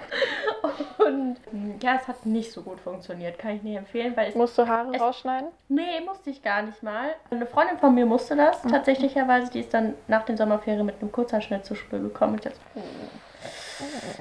Und 1.07 1.37
mm, 1.51 1.79
ja, 1.81 1.95
es 2.01 2.07
hat 2.07 2.25
nicht 2.25 2.51
so 2.51 2.61
gut 2.61 2.79
funktioniert, 2.79 3.37
kann 3.39 3.51
ich 3.55 3.63
nicht 3.63 3.77
empfehlen, 3.77 4.15
weil 4.15 4.31
Musst 4.35 4.57
du 4.57 4.67
Haare 4.67 4.93
Es- 4.95 5.01
rausschneiden? 5.01 5.49
Nee, 5.69 6.01
musste 6.05 6.29
ich 6.29 6.41
gar 6.43 6.61
nicht 6.61 6.81
mal. 6.83 7.09
Eine 7.31 7.45
Freundin 7.45 7.77
von 7.77 7.93
mir 7.95 8.05
musste 8.05 8.35
das 8.35 8.61
tatsächlicherweise. 8.63 9.51
Die 9.51 9.59
ist 9.61 9.73
dann 9.73 9.93
nach 10.07 10.23
den 10.25 10.37
Sommerferien 10.37 10.85
mit 10.85 11.01
einem 11.01 11.11
Kurzhaarschnitt 11.11 11.65
zur 11.65 11.77
Schule 11.77 12.01
gekommen. 12.01 12.33
Und 12.33 12.45
jetzt, 12.45 12.59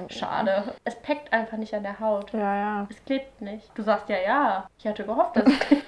schade. 0.09 0.63
Es 0.83 0.95
peckt 0.95 1.31
einfach 1.33 1.57
nicht 1.57 1.73
an 1.73 1.83
der 1.83 1.99
Haut. 1.99 2.31
Ja, 2.33 2.55
ja. 2.55 2.87
Es 2.89 3.03
klebt 3.05 3.41
nicht. 3.41 3.69
Du 3.75 3.81
sagst 3.83 4.07
ja, 4.09 4.17
ja. 4.19 4.69
Ich 4.77 4.87
hatte 4.87 5.03
gehofft, 5.03 5.35
dass 5.35 5.45
es 5.45 5.59
klebt. 5.67 5.85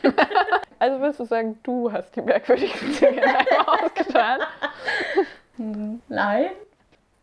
Also 0.79 1.01
willst 1.01 1.20
du 1.20 1.25
sagen, 1.25 1.60
du 1.63 1.91
hast 1.91 2.15
die 2.15 2.22
merkwürdigsten 2.22 2.94
Dinge 2.96 3.18
in 3.18 3.22
deinem 3.22 3.68
Haus 3.68 3.94
getan? 3.94 4.39
Nein. 6.08 6.51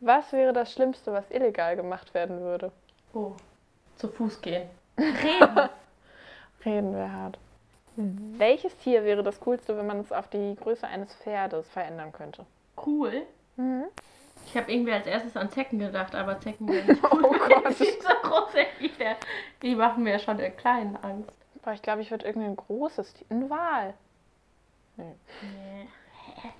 Was 0.00 0.30
wäre 0.32 0.52
das 0.52 0.72
Schlimmste, 0.72 1.12
was 1.12 1.24
illegal 1.30 1.74
gemacht 1.74 2.12
werden 2.12 2.40
würde? 2.40 2.70
Oh, 3.14 3.32
zu 3.96 4.08
Fuß 4.08 4.40
gehen. 4.40 4.68
Reden. 4.98 5.68
Reden 6.64 6.94
wir 6.94 7.12
hart. 7.12 7.38
Welches 7.96 8.76
Tier 8.78 9.04
wäre 9.04 9.22
das 9.22 9.40
Coolste, 9.40 9.76
wenn 9.76 9.86
man 9.86 10.00
es 10.00 10.12
auf 10.12 10.28
die 10.28 10.54
Größe 10.60 10.86
eines 10.86 11.14
Pferdes 11.14 11.68
verändern 11.70 12.12
könnte? 12.12 12.44
cool. 12.86 13.22
Mhm. 13.56 13.84
Ich 14.46 14.54
habe 14.56 14.70
irgendwie 14.70 14.92
als 14.92 15.06
erstes 15.06 15.34
an 15.36 15.50
Zecken 15.50 15.78
gedacht, 15.78 16.14
aber 16.14 16.38
Zecken 16.40 16.68
wären 16.72 16.86
nicht 16.86 17.02
Oh 17.02 17.08
cool. 17.16 17.38
Gott. 17.38 17.68
Die 17.80 17.84
sind 17.84 18.02
so 18.02 18.28
groß, 18.28 18.52
wie 18.78 18.88
der- 18.90 19.16
die 19.62 19.74
machen 19.74 20.02
mir 20.04 20.18
schon 20.18 20.38
in 20.38 20.54
kleinen 20.56 20.96
Angst. 21.02 21.30
Boah, 21.62 21.72
ich 21.72 21.80
glaube, 21.82 22.02
ich 22.02 22.10
würde 22.10 22.26
irgendein 22.26 22.54
großes 22.56 23.14
Tier. 23.14 23.26
Ein 23.30 23.48
Wal. 23.50 23.94
Nee. 24.96 25.88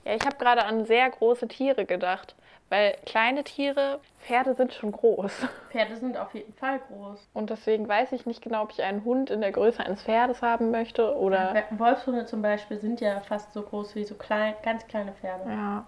Ja, 0.05 0.15
ich 0.15 0.25
habe 0.25 0.37
gerade 0.37 0.65
an 0.65 0.87
sehr 0.87 1.09
große 1.11 1.49
Tiere 1.49 1.85
gedacht. 1.85 2.35
Weil 2.69 2.97
kleine 3.07 3.45
Tiere, 3.45 4.01
Pferde 4.27 4.55
sind 4.55 4.75
schon 4.75 4.91
groß. 4.91 5.33
Pferde 5.71 5.97
sind 5.97 6.17
auf 6.17 6.35
jeden 6.35 6.53
Fall 6.55 6.81
groß. 6.81 7.29
Und 7.33 7.51
deswegen 7.51 7.87
weiß 7.87 8.11
ich 8.13 8.27
nicht 8.27 8.43
genau, 8.43 8.63
ob 8.63 8.73
ich 8.73 8.83
einen 8.83 9.05
Hund 9.05 9.31
in 9.31 9.41
der 9.41 9.53
Größe 9.53 9.85
eines 9.85 10.03
Pferdes 10.03 10.43
haben 10.43 10.73
möchte 10.73 11.17
oder. 11.17 11.55
Wolfshunde 11.71 12.27
zum 12.27 12.43
Beispiel 12.43 12.79
sind 12.79 13.01
ja 13.01 13.21
fast 13.21 13.53
so 13.53 13.63
groß 13.63 13.95
wie 13.95 14.05
so 14.05 14.17
klein, 14.17 14.55
ganz 14.65 14.87
kleine 14.89 15.13
Pferde. 15.13 15.49
Ja. 15.49 15.87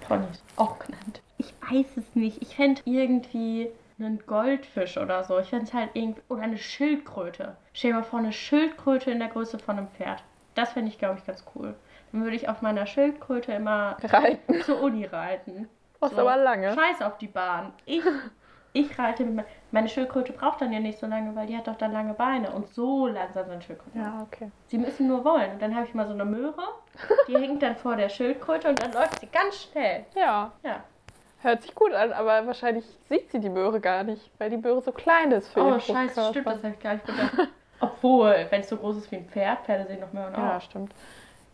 Ponys 0.00 0.42
auch 0.56 0.78
genannt. 0.78 1.22
Ich 1.38 1.54
weiß 1.62 1.96
es 1.96 2.14
nicht. 2.14 2.42
Ich 2.42 2.56
fände 2.56 2.82
irgendwie 2.84 3.70
einen 3.98 4.24
Goldfisch 4.26 4.98
oder 4.98 5.24
so. 5.24 5.38
Ich 5.38 5.48
fände 5.48 5.64
es 5.64 5.72
halt 5.72 5.90
irgendwie. 5.94 6.20
Oder 6.28 6.42
eine 6.42 6.58
Schildkröte. 6.58 7.56
Stell 7.72 7.92
dir 7.92 7.98
mal 7.98 8.02
vor, 8.04 8.18
eine 8.18 8.32
Schildkröte 8.32 9.10
in 9.10 9.18
der 9.18 9.28
Größe 9.28 9.58
von 9.58 9.78
einem 9.78 9.88
Pferd. 9.88 10.22
Das 10.54 10.72
fände 10.72 10.90
ich, 10.90 10.98
glaube 10.98 11.18
ich, 11.18 11.26
ganz 11.26 11.44
cool. 11.54 11.74
Dann 12.12 12.22
würde 12.22 12.36
ich 12.36 12.48
auf 12.48 12.62
meiner 12.62 12.86
Schildkröte 12.86 13.52
immer 13.52 13.96
Reiten. 14.02 14.60
zur 14.62 14.82
Uni 14.82 15.04
reiten. 15.06 15.68
Was 16.00 16.10
So. 16.12 16.18
aber 16.18 16.36
lange. 16.36 16.74
Scheiß 16.74 17.02
auf 17.02 17.18
die 17.18 17.26
Bahn. 17.28 17.72
Ich, 17.84 18.02
ich 18.72 18.98
reite 18.98 19.24
mit 19.24 19.34
me- 19.36 19.44
meine 19.70 19.88
Schildkröte 19.88 20.32
braucht 20.32 20.60
dann 20.60 20.72
ja 20.72 20.80
nicht 20.80 20.98
so 20.98 21.06
lange, 21.06 21.34
weil 21.34 21.46
die 21.46 21.56
hat 21.56 21.66
doch 21.66 21.76
dann 21.76 21.92
lange 21.92 22.14
Beine 22.14 22.50
und 22.52 22.68
so 22.68 23.06
langsam 23.06 23.48
sind 23.48 23.64
Schildkröten. 23.64 24.00
Ja, 24.00 24.26
okay. 24.30 24.50
Sie 24.68 24.78
müssen 24.78 25.08
nur 25.08 25.24
wollen. 25.24 25.52
Und 25.52 25.62
dann 25.62 25.74
habe 25.74 25.86
ich 25.86 25.94
mal 25.94 26.06
so 26.06 26.12
eine 26.12 26.24
Möhre, 26.24 26.62
die 27.28 27.36
hängt 27.38 27.62
dann 27.62 27.76
vor 27.76 27.96
der 27.96 28.08
Schildkröte 28.08 28.68
und 28.68 28.82
dann 28.82 28.92
läuft 28.92 29.20
sie 29.20 29.26
ganz 29.26 29.62
schnell. 29.62 30.04
Ja, 30.14 30.52
Ja. 30.62 30.82
hört 31.42 31.62
sich 31.62 31.74
gut 31.74 31.92
an, 31.92 32.12
aber 32.12 32.46
wahrscheinlich 32.46 32.84
sieht 33.08 33.30
sie 33.30 33.40
die 33.40 33.50
Möhre 33.50 33.80
gar 33.80 34.02
nicht, 34.04 34.30
weil 34.38 34.50
die 34.50 34.56
Möhre 34.58 34.80
so 34.82 34.92
klein 34.92 35.32
ist 35.32 35.48
für 35.48 35.60
Oh, 35.62 35.68
ihren 35.68 35.80
scheiße, 35.80 36.28
stimmt, 36.30 36.46
das 36.46 36.62
habe 36.62 36.74
ich 36.74 36.80
gar 36.80 36.94
nicht 36.94 37.06
bedacht. 37.06 37.48
Obwohl, 37.80 38.46
wenn 38.50 38.60
es 38.62 38.68
so 38.70 38.76
groß 38.76 38.96
ist 38.96 39.10
wie 39.10 39.16
ein 39.16 39.28
Pferd, 39.28 39.60
Pferde 39.66 39.86
sehen 39.86 40.00
noch 40.00 40.12
mehr 40.12 40.26
und 40.28 40.32
Ja, 40.36 40.56
auf. 40.56 40.62
stimmt. 40.62 40.92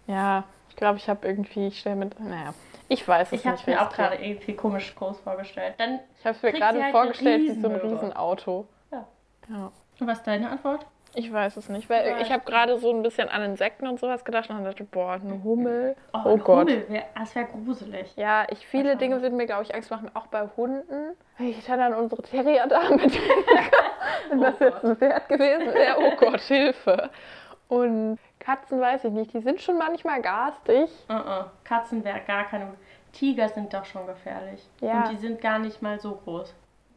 Ja, 0.06 0.44
ich 0.68 0.76
glaube, 0.76 0.99
ich 0.99 1.08
habe 1.08 1.26
irgendwie, 1.26 1.66
ich 1.68 1.80
stelle 1.80 1.96
mit, 1.96 2.18
naja, 2.20 2.54
ich 2.92 3.06
weiß 3.08 3.28
es 3.32 3.40
Ich 3.40 3.46
habe 3.46 3.56
nicht. 3.56 3.66
mir 3.66 3.75
welches 3.75 3.87
auch 3.88 3.92
Tier. 3.94 4.04
gerade 4.08 4.25
irgendwie 4.25 4.54
komisch 4.54 4.94
groß 4.94 5.20
vorgestellt. 5.20 5.75
Dann, 5.78 6.00
Ich 6.18 6.25
habe 6.26 6.37
es 6.37 6.42
mir 6.42 6.52
gerade 6.52 6.75
halt 6.82 6.82
eine 6.84 6.92
vorgestellt 6.92 7.42
wie 7.42 7.60
so 7.60 7.69
ein. 7.69 7.76
Riesenauto. 7.76 8.67
Ja. 8.90 9.06
ja. 9.49 9.73
was 10.00 10.19
ist 10.19 10.26
deine 10.26 10.50
Antwort? 10.50 10.86
Ich 11.14 11.30
weiß 11.30 11.58
es 11.58 11.69
nicht, 11.69 11.90
weil 11.90 12.06
Ja, 12.08 12.21
ich 12.21 12.32
habe 12.32 12.43
gerade 12.43 12.78
so 12.78 12.90
ein 12.90 13.02
bisschen 13.02 13.28
an 13.28 13.43
Insekten 13.43 13.86
und 13.86 14.00
sowas 14.00 14.25
gedacht 14.25 14.49
und 14.49 14.56
dann 14.56 14.64
dachte, 14.64 14.84
boah, 14.84 15.12
eine 15.12 15.45
Hummel. 15.45 15.95
Oh, 16.14 16.30
ein 16.30 16.38
Gott. 16.38 16.71
Hummel 16.71 16.88
wär, 16.88 17.04
das 17.14 17.34
wäre 17.34 17.47
gruselig. 17.47 18.17
Ja, 18.17 18.47
ich, 18.49 18.67
viele. 18.67 18.97
Dinge 18.97 19.21
würden 19.21 19.36
mir, 19.36 19.45
glaube 19.45 19.64
ich, 19.64 19.75
Angst 19.75 19.90
machen, 19.90 20.10
auch 20.14 20.26
bei 20.28 20.49
Hunden. 20.56 21.14
Ich 21.38 21.67
dann 21.67 21.80
an 21.80 21.95
unsere 21.95 22.23
Terrier 22.23 22.67
da 22.67 22.88
mit 22.90 23.12
wenn 24.30 24.38
Oh 24.38 24.43
das 24.43 24.58
jetzt 24.58 24.73
Gott. 24.80 24.84
ein 24.84 24.97
Pferd 24.97 25.28
gewesen 25.28 25.75
wäre, 25.75 25.97
oh 25.99 26.17
Gott, 26.17 26.40
Hilfe. 26.40 27.10
Und 27.73 28.19
Katzen 28.39 28.80
weiß 28.82 29.04
ich 29.04 29.13
nicht, 29.13 29.32
die 29.32 29.41
sind 29.41 29.63
schon 29.63 29.78
manchmal 29.78 30.21
garstig. 30.21 30.91
Uh 31.08 31.13
-uh. 31.15 31.45
Katzen 31.65 32.04
wäre 32.04 32.21
gar 32.26 32.45
keine. 32.45 32.67
Tiger 33.13 33.49
sind 33.49 33.73
doch 33.73 33.85
schon 33.87 34.06
gefährlich. 34.06 34.67
Ja. 34.80 35.04
Und 35.04 35.13
die 35.13 35.17
sind 35.17 35.41
gar 35.41 35.58
nicht 35.58 35.80
mal 35.80 35.99
so 35.99 36.13
groß. 36.25 36.52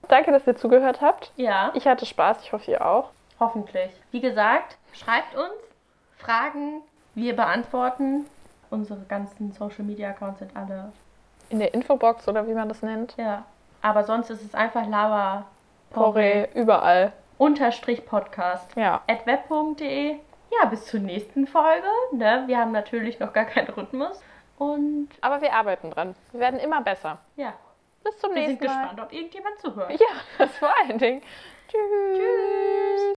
Danke, 0.10 0.32
dass 0.32 0.46
ihr 0.48 0.56
zugehört 0.58 1.00
habt. 1.02 1.32
Ja, 1.38 1.72
Ich 1.76 1.88
hatte 1.88 2.06
Spaß, 2.06 2.42
ich 2.42 2.52
hoffe, 2.52 2.72
ihr 2.72 2.86
auch. 2.86 3.12
hoffentlich. 3.40 3.90
Wie 4.12 4.20
gesagt, 4.20 4.78
schreibt 4.94 5.34
uns 5.36 5.54
Fragen, 6.18 6.82
wir 7.16 7.36
beantworten. 7.36 8.26
Unsere 8.70 9.00
ganzen 9.08 9.54
Social 9.54 9.84
Media 9.86 10.10
Accounts 10.10 10.40
sind 10.40 10.56
alle. 10.58 10.92
In 11.50 11.60
der 11.60 11.74
Infobox 11.74 12.28
oder 12.28 12.48
wie 12.48 12.54
man 12.54 12.68
das 12.68 12.82
nennt. 12.82 13.16
Ja. 13.18 13.46
Aber 13.82 14.04
sonst 14.04 14.30
ist 14.30 14.44
es 14.44 14.54
einfach 14.54 14.86
Lava 14.88 15.46
Poré, 15.94 16.50
überall. 16.54 17.14
unterstrich 17.38 18.06
Podcast. 18.06 18.76
Ja. 18.76 19.02
At 19.08 19.26
web.de. 19.26 20.18
Ja, 20.62 20.66
bis 20.68 20.86
zur 20.86 21.00
nächsten 21.00 21.48
Folge. 21.48 21.88
Ne? 22.12 22.44
Wir 22.48 22.58
haben 22.60 22.72
natürlich 22.72 23.20
noch 23.20 23.34
gar 23.34 23.46
keinen 23.46 23.68
Rhythmus. 23.70 24.22
Und 24.58 25.10
Aber 25.22 25.42
wir 25.42 25.54
arbeiten 25.54 25.92
dran. 25.92 26.16
Wir 26.32 26.40
werden 26.40 26.60
immer 26.60 26.82
besser. 26.82 27.18
ja, 27.36 27.54
Bis 28.04 28.18
zum 28.20 28.34
wir 28.34 28.46
sind 28.46 28.62
nächsten 28.62 28.66
Mal. 28.68 28.82
gespannt, 28.82 29.02
ob 29.02 29.12
irgendjemand 29.14 29.60
zuhört. 29.60 29.92
Ja, 29.92 30.08
das 30.38 30.58
vor 30.58 30.72
allen 30.82 30.98
Dingen. 30.98 31.22
Tschüss. 31.68 32.18
Tschüss. 32.18 33.16